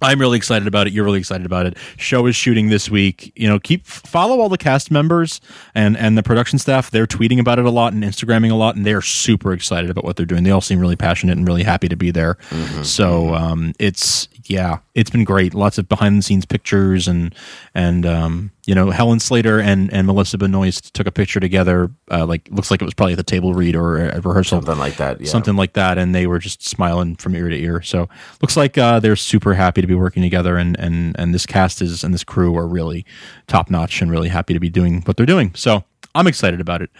I'm 0.00 0.20
really 0.20 0.36
excited 0.36 0.68
about 0.68 0.86
it. 0.86 0.92
You're 0.92 1.04
really 1.04 1.18
excited 1.18 1.44
about 1.44 1.66
it. 1.66 1.76
Show 1.96 2.26
is 2.26 2.36
shooting 2.36 2.68
this 2.68 2.88
week. 2.88 3.32
You 3.34 3.48
know, 3.48 3.58
keep 3.58 3.84
follow 3.84 4.38
all 4.40 4.48
the 4.48 4.58
cast 4.58 4.90
members 4.90 5.40
and 5.74 5.96
and 5.96 6.16
the 6.16 6.22
production 6.22 6.58
staff. 6.58 6.90
They're 6.90 7.06
tweeting 7.06 7.40
about 7.40 7.58
it 7.58 7.64
a 7.64 7.70
lot 7.70 7.92
and 7.92 8.04
Instagramming 8.04 8.50
a 8.50 8.54
lot, 8.54 8.76
and 8.76 8.86
they're 8.86 9.02
super 9.02 9.52
excited 9.52 9.90
about 9.90 10.04
what 10.04 10.16
they're 10.16 10.26
doing. 10.26 10.44
They 10.44 10.50
all 10.52 10.60
seem 10.60 10.78
really 10.78 10.96
passionate 10.96 11.36
and 11.36 11.46
really 11.46 11.64
happy 11.64 11.88
to 11.88 11.96
be 11.96 12.10
there. 12.12 12.38
So 12.84 13.34
um, 13.34 13.72
it's 13.78 14.28
yeah, 14.44 14.78
it's 14.94 15.10
been 15.10 15.24
great. 15.24 15.52
Lots 15.52 15.78
of 15.78 15.88
behind 15.88 16.18
the 16.18 16.22
scenes 16.22 16.46
pictures 16.46 17.08
and 17.08 17.34
and 17.74 18.06
um, 18.06 18.50
you 18.68 18.74
know 18.74 18.90
Helen 18.90 19.18
Slater 19.18 19.58
and 19.58 19.90
and 19.94 20.06
Melissa 20.06 20.36
Benoist 20.36 20.92
took 20.92 21.06
a 21.06 21.10
picture 21.10 21.40
together. 21.40 21.90
Uh, 22.10 22.26
like 22.26 22.46
looks 22.50 22.70
like 22.70 22.82
it 22.82 22.84
was 22.84 22.92
probably 22.92 23.14
at 23.14 23.16
the 23.16 23.22
table 23.22 23.54
read 23.54 23.74
or 23.74 23.96
a 23.96 24.20
rehearsal 24.20 24.58
Something 24.58 24.78
like 24.78 24.98
that. 24.98 25.22
Yeah. 25.22 25.26
something 25.26 25.56
like 25.56 25.72
that, 25.72 25.96
and 25.96 26.14
they 26.14 26.26
were 26.26 26.38
just 26.38 26.62
smiling 26.62 27.16
from 27.16 27.34
ear 27.34 27.48
to 27.48 27.56
ear. 27.56 27.80
So 27.80 28.10
looks 28.42 28.58
like 28.58 28.76
uh, 28.76 29.00
they're 29.00 29.16
super 29.16 29.54
happy 29.54 29.80
to 29.80 29.86
be 29.86 29.94
working 29.94 30.22
together, 30.22 30.58
and 30.58 30.78
and 30.78 31.18
and 31.18 31.34
this 31.34 31.46
cast 31.46 31.80
is 31.80 32.04
and 32.04 32.12
this 32.12 32.24
crew 32.24 32.58
are 32.58 32.68
really 32.68 33.06
top 33.46 33.70
notch 33.70 34.02
and 34.02 34.10
really 34.10 34.28
happy 34.28 34.52
to 34.52 34.60
be 34.60 34.68
doing 34.68 35.00
what 35.06 35.16
they're 35.16 35.24
doing. 35.24 35.54
So 35.54 35.84
I'm 36.18 36.26
excited 36.26 36.60
about 36.60 36.82
it. 36.82 36.90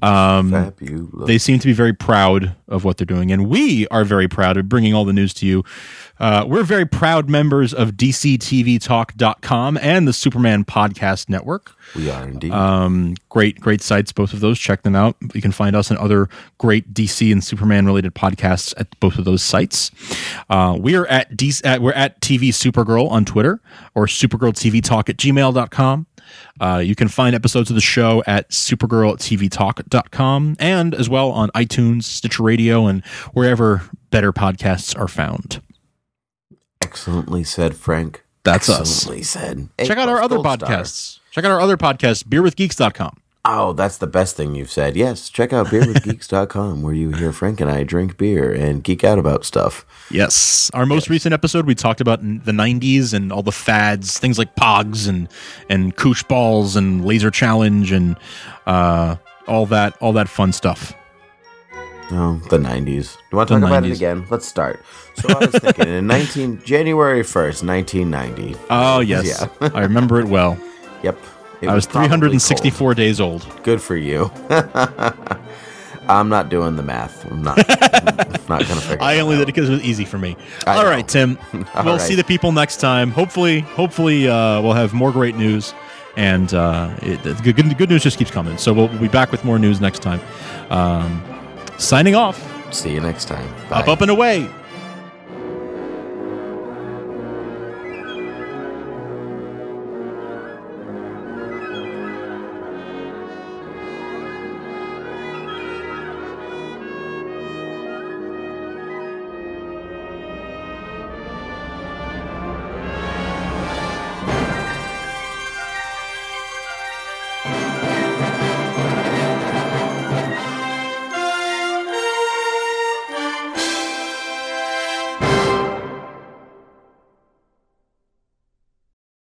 Um, 0.00 0.50
Fabulous. 0.50 1.26
they 1.26 1.36
seem 1.36 1.58
to 1.58 1.66
be 1.66 1.74
very 1.74 1.92
proud 1.92 2.56
of 2.68 2.84
what 2.84 2.96
they're 2.96 3.04
doing, 3.04 3.30
and 3.30 3.46
we 3.46 3.86
are 3.88 4.02
very 4.02 4.28
proud 4.28 4.56
of 4.56 4.66
bringing 4.66 4.94
all 4.94 5.04
the 5.04 5.12
news 5.12 5.34
to 5.34 5.46
you. 5.46 5.62
Uh, 6.18 6.46
we're 6.48 6.62
very 6.62 6.86
proud 6.86 7.28
members 7.28 7.74
of 7.74 7.90
DCTVTalk.com 7.92 9.76
and 9.82 10.08
the 10.08 10.12
Superman 10.14 10.64
Podcast 10.64 11.28
Network. 11.28 11.72
we 11.94 12.08
are 12.08 12.26
indeed. 12.26 12.50
Um, 12.50 13.14
great, 13.28 13.60
great 13.60 13.82
sites, 13.82 14.10
both 14.10 14.32
of 14.32 14.40
those. 14.40 14.58
Check 14.58 14.84
them 14.84 14.96
out. 14.96 15.16
You 15.34 15.42
can 15.42 15.52
find 15.52 15.76
us 15.76 15.90
and 15.90 15.98
other 15.98 16.30
great 16.56 16.94
DC 16.94 17.30
and 17.30 17.44
Superman 17.44 17.84
related 17.84 18.14
podcasts 18.14 18.72
at 18.78 18.98
both 19.00 19.18
of 19.18 19.26
those 19.26 19.42
sites. 19.42 19.90
Uh, 20.48 20.78
we 20.80 20.96
are 20.96 21.06
at, 21.08 21.28
at 21.64 21.82
we're 21.82 21.92
at 21.92 22.20
TV 22.22 22.48
Supergirl 22.48 23.10
on 23.10 23.26
Twitter 23.26 23.60
or 23.94 24.06
Supergirl 24.06 24.54
TV 24.54 24.82
Talk 24.82 25.10
at 25.10 25.18
gmail.com. 25.18 26.06
Uh, 26.60 26.82
you 26.84 26.94
can 26.94 27.08
find 27.08 27.34
episodes 27.34 27.70
of 27.70 27.74
the 27.74 27.80
show 27.80 28.22
at 28.26 28.50
supergirltvtalk.com 28.50 30.56
and 30.58 30.94
as 30.94 31.08
well 31.08 31.30
on 31.30 31.50
iTunes, 31.50 32.04
Stitcher 32.04 32.42
Radio, 32.42 32.86
and 32.86 33.04
wherever 33.32 33.82
better 34.10 34.32
podcasts 34.32 34.98
are 34.98 35.08
found. 35.08 35.62
Excellently 36.82 37.44
said, 37.44 37.76
Frank. 37.76 38.24
That's 38.44 38.68
us. 38.68 38.80
Excellently 38.80 39.22
said. 39.22 39.68
Check 39.84 39.98
out 39.98 40.08
our 40.08 40.20
other 40.20 40.38
podcasts. 40.38 41.20
Check 41.30 41.44
out 41.44 41.50
our 41.50 41.60
other 41.60 41.76
podcasts, 41.76 42.24
beerwithgeeks.com. 42.24 43.21
Oh, 43.44 43.72
that's 43.72 43.98
the 43.98 44.06
best 44.06 44.36
thing 44.36 44.54
you've 44.54 44.70
said. 44.70 44.94
Yes, 44.96 45.28
check 45.28 45.52
out 45.52 45.66
beerwithgeeks.com 45.66 46.82
where 46.82 46.94
you 46.94 47.10
hear 47.10 47.32
Frank 47.32 47.60
and 47.60 47.68
I 47.68 47.82
drink 47.82 48.16
beer 48.16 48.52
and 48.52 48.84
geek 48.84 49.02
out 49.02 49.18
about 49.18 49.44
stuff. 49.44 49.84
Yes. 50.12 50.70
Our 50.74 50.86
most 50.86 51.10
recent 51.10 51.32
episode, 51.32 51.66
we 51.66 51.74
talked 51.74 52.00
about 52.00 52.20
the 52.22 52.52
90s 52.52 53.12
and 53.12 53.32
all 53.32 53.42
the 53.42 53.50
fads, 53.50 54.16
things 54.16 54.38
like 54.38 54.54
Pogs 54.54 55.08
and, 55.08 55.28
and 55.68 55.96
Koosh 55.96 56.22
Balls 56.28 56.76
and 56.76 57.04
Laser 57.04 57.32
Challenge 57.32 57.90
and 57.90 58.16
uh, 58.66 59.16
all 59.48 59.66
that 59.66 59.96
all 60.00 60.12
that 60.12 60.28
fun 60.28 60.52
stuff. 60.52 60.94
Oh, 62.14 62.40
the 62.50 62.58
nineties. 62.58 63.14
Do 63.14 63.20
you 63.32 63.36
want 63.38 63.48
to 63.48 63.54
The 63.54 63.60
talk 63.60 63.68
about 63.70 63.84
it 63.86 63.96
again? 63.96 64.26
Let's 64.30 64.46
start. 64.46 64.84
So 65.16 65.30
I 65.30 65.46
was 65.46 65.50
thinking 65.54 65.88
in 65.88 66.06
nineteen 66.06 66.62
January 66.62 67.22
first, 67.22 67.64
nineteen 67.64 68.10
ninety. 68.10 68.54
Oh 68.70 69.00
yes, 69.00 69.44
Yeah. 69.60 69.70
I 69.74 69.80
remember 69.80 70.20
it 70.20 70.26
well. 70.28 70.56
Yep. 71.02 71.18
It 71.62 71.68
I 71.68 71.74
was 71.74 71.86
probably 71.86 72.08
364 72.08 72.94
days 72.94 73.20
old. 73.20 73.46
Good 73.62 73.80
for 73.80 73.96
you. 73.96 74.30
I'm 76.08 76.28
not 76.28 76.48
doing 76.48 76.74
the 76.76 76.82
math. 76.82 77.24
I'm 77.30 77.42
not. 77.42 77.58
I'm 77.58 78.26
not 78.48 78.66
gonna 78.66 78.80
figure. 78.80 78.98
I 79.00 79.20
only 79.20 79.36
out. 79.36 79.38
did 79.40 79.42
it 79.44 79.54
because 79.54 79.68
it 79.68 79.72
was 79.72 79.82
easy 79.82 80.04
for 80.04 80.18
me. 80.18 80.36
I 80.66 80.76
All 80.76 80.82
know. 80.82 80.90
right, 80.90 81.06
Tim. 81.06 81.38
All 81.74 81.84
we'll 81.84 81.94
right. 81.94 82.00
see 82.00 82.16
the 82.16 82.24
people 82.24 82.50
next 82.52 82.78
time. 82.78 83.10
Hopefully, 83.12 83.60
hopefully 83.60 84.28
uh, 84.28 84.60
we'll 84.60 84.72
have 84.72 84.92
more 84.92 85.12
great 85.12 85.36
news, 85.36 85.72
and 86.16 86.52
uh, 86.52 86.92
it, 87.02 87.22
the 87.22 87.52
good, 87.52 87.78
good 87.78 87.88
news 87.88 88.02
just 88.02 88.18
keeps 88.18 88.32
coming. 88.32 88.58
So 88.58 88.72
we'll, 88.72 88.88
we'll 88.88 89.00
be 89.00 89.08
back 89.08 89.30
with 89.30 89.44
more 89.44 89.58
news 89.58 89.80
next 89.80 90.02
time. 90.02 90.20
Um, 90.70 91.22
signing 91.78 92.16
off. 92.16 92.48
See 92.74 92.92
you 92.92 93.00
next 93.00 93.26
time. 93.26 93.48
Up, 93.70 93.86
up, 93.86 94.00
and 94.00 94.10
away. 94.10 94.50